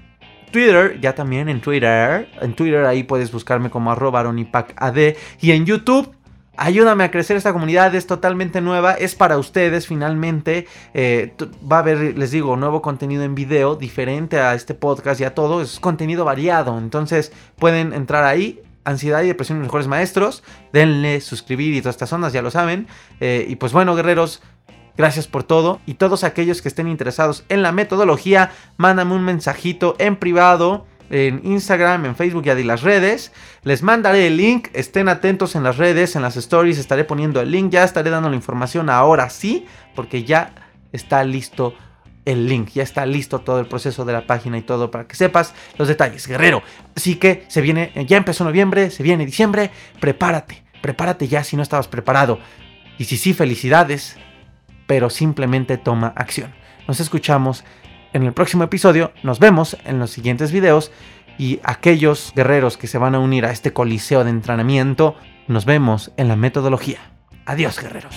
Twitter, 0.52 1.00
ya 1.02 1.16
también 1.16 1.50
en 1.50 1.62
Twitter. 1.62 2.30
En 2.42 2.54
Twitter 2.54 2.86
ahí 2.86 3.04
puedes 3.04 3.32
buscarme 3.32 3.72
como 3.72 3.92
arroba 3.92 4.20
aronipacad. 4.20 4.96
Y 5.42 5.52
en 5.52 5.66
YouTube 5.66 6.16
Ayúdame 6.56 7.04
a 7.04 7.10
crecer 7.10 7.36
esta 7.36 7.52
comunidad, 7.52 7.96
es 7.96 8.06
totalmente 8.06 8.62
nueva, 8.62 8.94
es 8.94 9.16
para 9.16 9.40
ustedes 9.40 9.88
finalmente. 9.88 10.68
Eh, 10.94 11.34
va 11.70 11.78
a 11.78 11.80
haber, 11.80 12.16
les 12.18 12.30
digo, 12.30 12.56
nuevo 12.58 12.82
contenido 12.82 13.24
en 13.24 13.34
video, 13.34 13.76
diferente 13.76 14.40
a 14.40 14.54
este 14.54 14.76
podcast 14.76 15.20
y 15.20 15.24
a 15.24 15.34
todo, 15.34 15.62
es 15.62 15.80
contenido 15.80 16.26
variado. 16.26 16.78
Entonces 16.78 17.32
pueden 17.58 17.92
entrar 17.92 18.24
ahí, 18.24 18.62
ansiedad 18.84 19.24
y 19.24 19.28
depresión 19.28 19.58
los 19.58 19.66
mejores 19.66 19.88
maestros, 19.88 20.44
denle 20.72 21.22
suscribir 21.22 21.74
y 21.74 21.82
todas 21.82 21.96
estas 21.96 22.14
ondas, 22.14 22.34
ya 22.34 22.44
lo 22.44 22.52
saben. 22.52 22.88
Eh, 23.20 23.46
y 23.50 23.56
pues 23.56 23.74
bueno, 23.74 23.96
guerreros, 23.96 24.42
Gracias 24.96 25.26
por 25.26 25.44
todo 25.44 25.80
y 25.88 25.96
todos 25.96 26.24
aquellos 26.24 26.62
que 26.62 26.68
estén 26.68 26.88
interesados 26.88 27.46
en 27.50 27.64
la 27.64 27.72
metodología, 27.72 28.52
mándame 28.78 29.16
un 29.16 29.24
mensajito 29.24 29.96
en 29.98 30.18
privado 30.18 30.86
en 31.10 31.42
Instagram, 31.44 32.06
en 32.06 32.16
Facebook 32.16 32.44
y 32.46 32.50
de 32.50 32.64
las 32.64 32.82
redes. 32.82 33.32
Les 33.64 33.84
mandaré 33.84 34.28
el 34.28 34.38
link, 34.38 34.70
estén 34.74 35.10
atentos 35.10 35.56
en 35.56 35.64
las 35.64 35.78
redes, 35.78 36.16
en 36.16 36.22
las 36.22 36.38
stories, 36.38 36.78
estaré 36.78 37.04
poniendo 37.04 37.42
el 37.42 37.52
link, 37.52 37.72
ya 37.72 37.84
estaré 37.84 38.10
dando 38.10 38.30
la 38.30 38.36
información 38.36 38.90
ahora 38.90 39.30
sí, 39.30 39.66
porque 39.96 40.24
ya 40.24 40.54
está 40.92 41.24
listo 41.24 41.76
el 42.26 42.48
link, 42.48 42.70
ya 42.74 42.84
está 42.84 43.06
listo 43.06 43.40
todo 43.40 43.60
el 43.60 43.68
proceso 43.68 44.06
de 44.06 44.14
la 44.14 44.26
página 44.26 44.58
y 44.58 44.62
todo 44.62 44.92
para 44.92 45.08
que 45.08 45.16
sepas 45.16 45.54
los 45.78 45.88
detalles, 45.88 46.28
guerrero. 46.28 46.64
Así 46.96 47.16
que 47.16 47.46
se 47.48 47.62
viene, 47.62 47.92
ya 48.08 48.18
empezó 48.18 48.44
noviembre, 48.44 48.92
se 48.92 49.04
viene 49.04 49.26
diciembre, 49.26 49.72
prepárate, 50.00 50.64
prepárate 50.82 51.28
ya 51.28 51.44
si 51.44 51.56
no 51.56 51.64
estabas 51.64 51.88
preparado. 51.88 52.40
Y 52.98 53.06
si 53.06 53.18
sí, 53.18 53.34
felicidades, 53.34 54.18
pero 54.88 55.10
simplemente 55.10 55.78
toma 55.78 56.14
acción. 56.16 56.54
Nos 56.88 57.00
escuchamos 57.00 57.64
en 58.14 58.24
el 58.24 58.34
próximo 58.34 58.64
episodio. 58.64 59.12
Nos 59.24 59.40
vemos 59.40 59.78
en 59.86 60.00
los 60.00 60.12
siguientes 60.12 60.52
videos. 60.52 60.92
Y 61.38 61.60
aquellos 61.64 62.32
guerreros 62.36 62.78
que 62.78 62.88
se 62.88 63.00
van 63.00 63.16
a 63.16 63.20
unir 63.20 63.46
a 63.46 63.52
este 63.52 63.74
coliseo 63.74 64.24
de 64.24 64.30
entrenamiento, 64.30 65.16
nos 65.48 65.66
vemos 65.66 66.12
en 66.18 66.28
la 66.28 66.36
metodología. 66.36 67.00
Adiós, 67.46 67.80
guerreros. 67.80 68.16